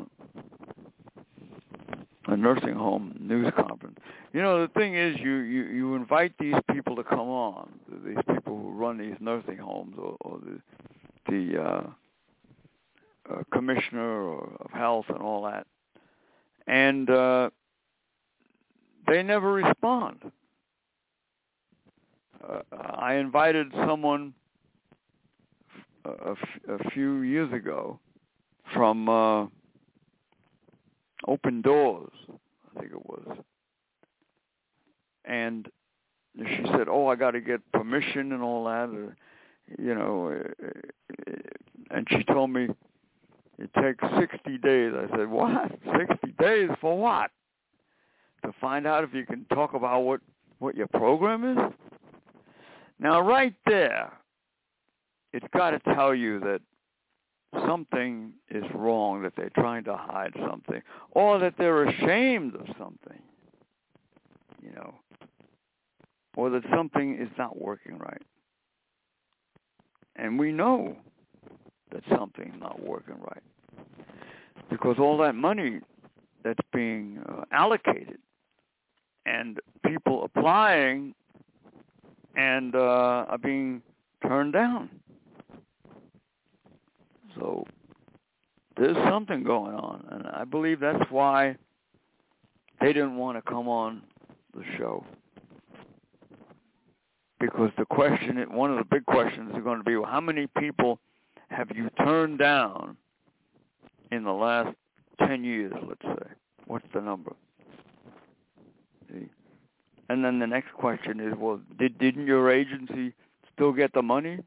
a 2.27 2.37
nursing 2.37 2.75
home 2.75 3.17
news 3.21 3.53
conference. 3.57 3.99
You 4.33 4.43
know, 4.43 4.61
the 4.61 4.73
thing 4.73 4.95
is, 4.95 5.17
you 5.19 5.37
you 5.37 5.65
you 5.65 5.95
invite 5.95 6.33
these 6.39 6.55
people 6.73 6.97
to 6.97 7.05
come 7.05 7.21
on, 7.21 7.71
these 8.05 8.17
people 8.33 8.59
who 8.59 8.71
run 8.71 8.99
these 8.99 9.17
nursing 9.21 9.59
homes, 9.59 9.97
or, 9.99 10.17
or 10.21 10.39
the 10.39 10.61
the 11.31 11.63
uh, 11.63 11.83
uh, 13.31 13.43
commissioner 13.53 14.35
of 14.39 14.71
health 14.73 15.07
and 15.09 15.19
all 15.19 15.45
that, 15.45 15.67
and 16.67 17.09
uh, 17.09 17.51
they 19.07 19.23
never 19.23 19.53
respond. 19.53 20.19
Uh, 22.47 22.61
I 22.81 23.15
invited 23.15 23.69
someone 23.87 24.35
a, 26.05 26.35
few 26.93 27.21
years 27.23 27.53
ago 27.53 27.99
from 28.75 29.09
uh, 29.09 29.47
Open 31.27 31.61
Doors, 31.61 32.13
I 32.29 32.81
think 32.81 32.93
it 32.93 33.07
was, 33.07 33.37
and 35.25 35.69
she 36.39 36.63
said, 36.73 36.89
"Oh, 36.89 37.07
I 37.07 37.17
got 37.17 37.33
to 37.33 37.41
get 37.41 37.61
permission 37.73 38.33
and 38.33 38.43
all 38.43 38.65
that," 38.65 38.89
you 39.79 39.95
know, 39.95 40.43
uh, 40.63 41.33
and 41.91 42.07
she 42.11 42.25
told 42.25 42.51
me 42.51 42.69
it 43.59 43.71
takes 43.75 44.03
60 44.19 44.59
days. 44.59 44.93
I 44.95 45.17
said, 45.17 45.29
"What? 45.29 45.71
60 45.97 46.33
days 46.39 46.71
for 46.81 46.99
what?" 46.99 47.31
To 48.45 48.53
find 48.61 48.87
out 48.87 49.05
if 49.05 49.13
you 49.13 49.27
can 49.27 49.45
talk 49.47 49.75
about 49.75 50.01
what 50.01 50.21
what 50.59 50.77
your 50.77 50.89
program 50.89 51.59
is. 51.59 51.73
Now, 52.99 53.21
right 53.21 53.55
there, 53.67 54.13
it's 55.33 55.47
got 55.55 55.71
to 55.71 55.79
tell 55.95 56.15
you 56.15 56.39
that 56.41 56.61
something 57.67 58.33
is 58.51 58.65
wrong, 58.75 59.23
that 59.23 59.35
they're 59.37 59.51
trying 59.51 59.85
to 59.85 59.97
hide 59.97 60.35
something, 60.49 60.83
or 61.13 61.39
that 61.39 61.55
they're 61.59 61.85
ashamed 61.85 62.55
of 62.55 62.67
something, 62.79 63.21
you 64.63 64.73
know, 64.73 64.95
or 66.37 66.51
that 66.51 66.63
something 66.75 67.17
is 67.19 67.29
not 67.39 67.61
working 67.61 67.99
right. 67.99 68.23
And 70.17 70.39
we 70.39 70.53
know 70.53 70.97
that 71.93 72.03
something's 72.17 72.61
not 72.61 72.81
working 72.83 73.17
right 73.21 73.43
because 74.69 74.97
all 74.99 75.19
that 75.19 75.35
money 75.35 75.81
that's 76.45 76.61
being 76.73 77.23
uh, 77.29 77.43
allocated 77.53 78.19
and 79.27 79.59
people 79.87 80.25
applying 80.25 81.15
and 82.37 82.75
uh, 82.75 83.27
are 83.29 83.39
being 83.39 83.83
turned 84.27 84.53
down. 84.53 84.89
So 87.37 87.65
there's 88.77 88.97
something 89.09 89.45
going 89.45 89.75
on, 89.75 90.07
and 90.11 90.27
I 90.27 90.45
believe 90.45 90.81
that's 90.81 91.11
why 91.11 91.57
they 92.81 92.93
didn't 92.93 93.17
want 93.17 93.37
to 93.37 93.51
come 93.51 93.69
on 93.69 94.03
the 94.55 94.63
show. 94.79 95.05
Because 97.41 97.71
the 97.79 97.87
question, 97.87 98.37
one 98.53 98.71
of 98.71 98.77
the 98.77 98.85
big 98.85 99.07
questions 99.07 99.51
is 99.57 99.65
going 99.65 99.79
to 99.79 99.85
be, 99.85 99.97
well, 99.97 100.11
how 100.11 100.21
many 100.21 100.47
people 100.59 101.01
have 101.49 101.71
you 101.75 101.89
turned 102.05 102.39
down 102.39 102.97
in 104.13 104.25
the 104.25 104.33
last 104.33 104.77
10 105.27 105.43
years, 105.43 105.73
let's 105.89 106.03
say? 106.03 106.29
What's 106.67 106.87
the 106.93 107.01
number? 107.01 107.35
See? 109.11 109.29
And 110.11 110.25
then 110.25 110.39
the 110.39 110.47
next 110.47 110.73
question 110.75 111.21
is, 111.21 111.35
well, 111.39 111.61
did 111.79 111.99
didn't 111.99 112.27
your 112.27 112.51
agency 112.51 113.15
still 113.55 113.73
get 113.73 113.93
the 113.93 114.03
money? 114.03 114.39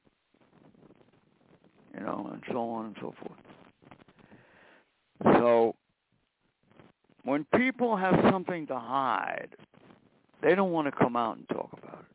You 1.96 2.00
know, 2.02 2.30
and 2.32 2.44
so 2.52 2.70
on 2.70 2.86
and 2.88 2.96
so 3.00 3.14
forth. 3.20 3.40
So 5.40 5.76
when 7.24 7.46
people 7.56 7.96
have 7.96 8.16
something 8.30 8.68
to 8.68 8.78
hide, 8.78 9.56
they 10.42 10.54
don't 10.54 10.72
want 10.72 10.88
to 10.88 10.92
come 10.92 11.16
out 11.16 11.38
and 11.38 11.48
talk 11.48 11.70
about 11.82 12.00
it. 12.00 12.13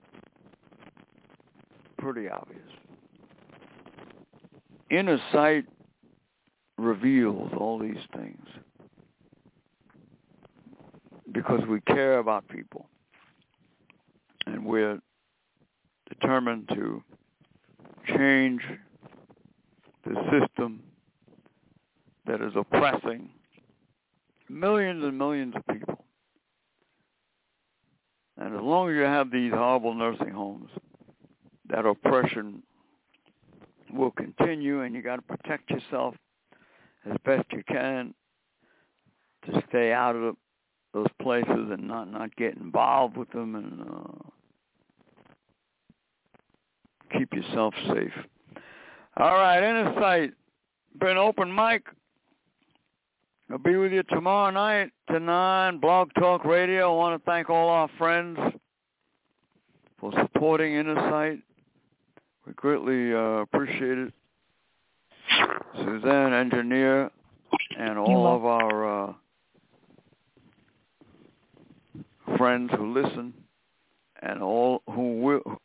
Pretty 1.99 2.28
obvious. 2.28 2.61
Inner 4.90 5.18
sight 5.32 5.64
reveals 6.78 7.53
all 7.57 7.78
these 7.78 7.96
things 8.16 8.46
because 11.32 11.61
we 11.68 11.80
care 11.82 12.18
about 12.18 12.49
people 12.49 12.88
and 14.46 14.64
we're 14.64 15.01
determined 16.09 16.68
to 16.74 17.03
change 18.07 18.62
the 20.07 20.14
system 20.30 20.80
that 22.26 22.40
is 22.40 22.53
oppressing 22.57 23.28
millions 24.49 25.05
and 25.05 25.18
millions 25.18 25.55
of 25.55 25.66
people. 25.66 26.05
And 28.38 28.55
as 28.55 28.62
long 28.62 28.88
as 28.88 28.94
you 28.94 29.03
have 29.03 29.30
these 29.30 29.53
horrible 29.53 29.94
nursing 29.94 30.30
homes, 30.30 30.70
that 31.70 31.86
oppression 31.86 32.62
will 33.92 34.10
continue 34.10 34.82
and 34.82 34.94
you 34.94 35.02
got 35.02 35.16
to 35.16 35.22
protect 35.22 35.70
yourself 35.70 36.14
as 37.08 37.16
best 37.24 37.44
you 37.52 37.62
can 37.68 38.14
to 39.46 39.62
stay 39.68 39.92
out 39.92 40.16
of 40.16 40.36
those 40.92 41.06
places 41.22 41.70
and 41.70 41.86
not 41.86 42.10
not 42.10 42.34
get 42.36 42.56
involved 42.56 43.16
with 43.16 43.30
them 43.30 43.54
and 43.54 43.82
uh, 43.82 44.28
keep 47.16 47.32
yourself 47.32 47.74
safe. 47.88 48.12
All 49.16 49.34
right, 49.34 49.58
Inner 49.58 49.94
Sight, 50.00 50.32
been 51.00 51.16
open 51.16 51.54
mic. 51.54 51.82
I'll 53.50 53.58
be 53.58 53.76
with 53.76 53.92
you 53.92 54.02
tomorrow 54.04 54.50
night 54.50 54.90
to 55.10 55.18
9, 55.18 55.78
Blog 55.78 56.10
Talk 56.18 56.44
Radio. 56.44 56.92
I 56.92 56.96
want 56.96 57.18
to 57.18 57.30
thank 57.30 57.48
all 57.48 57.70
our 57.70 57.88
friends 57.96 58.38
for 59.98 60.12
supporting 60.12 60.74
Inner 60.74 60.94
Sight. 61.10 61.40
We 62.49 62.55
greatly 62.55 63.12
uh, 63.12 63.42
appreciate 63.42 63.99
it. 63.99 64.12
Suzanne, 65.76 66.32
engineer, 66.32 67.11
and 67.78 67.99
all 67.99 68.26
of 68.26 68.46
our 68.46 69.11
uh, 69.11 69.12
friends 72.38 72.70
who 72.74 72.94
listen, 72.94 73.34
and 74.22 74.42
all 74.42 74.80
who 74.90 75.20
will 75.20 75.61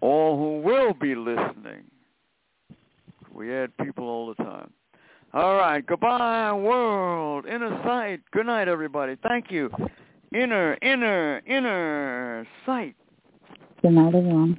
all 0.00 0.38
who 0.38 0.66
will 0.66 0.94
be 0.94 1.14
listening. 1.14 1.84
We 3.34 3.54
add 3.54 3.76
people 3.76 4.04
all 4.08 4.28
the 4.28 4.42
time. 4.42 4.72
All 5.34 5.56
right. 5.56 5.84
Goodbye, 5.86 6.50
world. 6.54 7.44
Inner 7.44 7.78
sight. 7.84 8.22
Good 8.32 8.46
night, 8.46 8.68
everybody. 8.68 9.18
Thank 9.28 9.50
you. 9.50 9.70
Inner, 10.32 10.78
inner, 10.80 11.42
inner 11.46 12.46
sight. 12.64 12.96
Good 13.82 13.92
night, 13.92 14.14
everyone. 14.14 14.58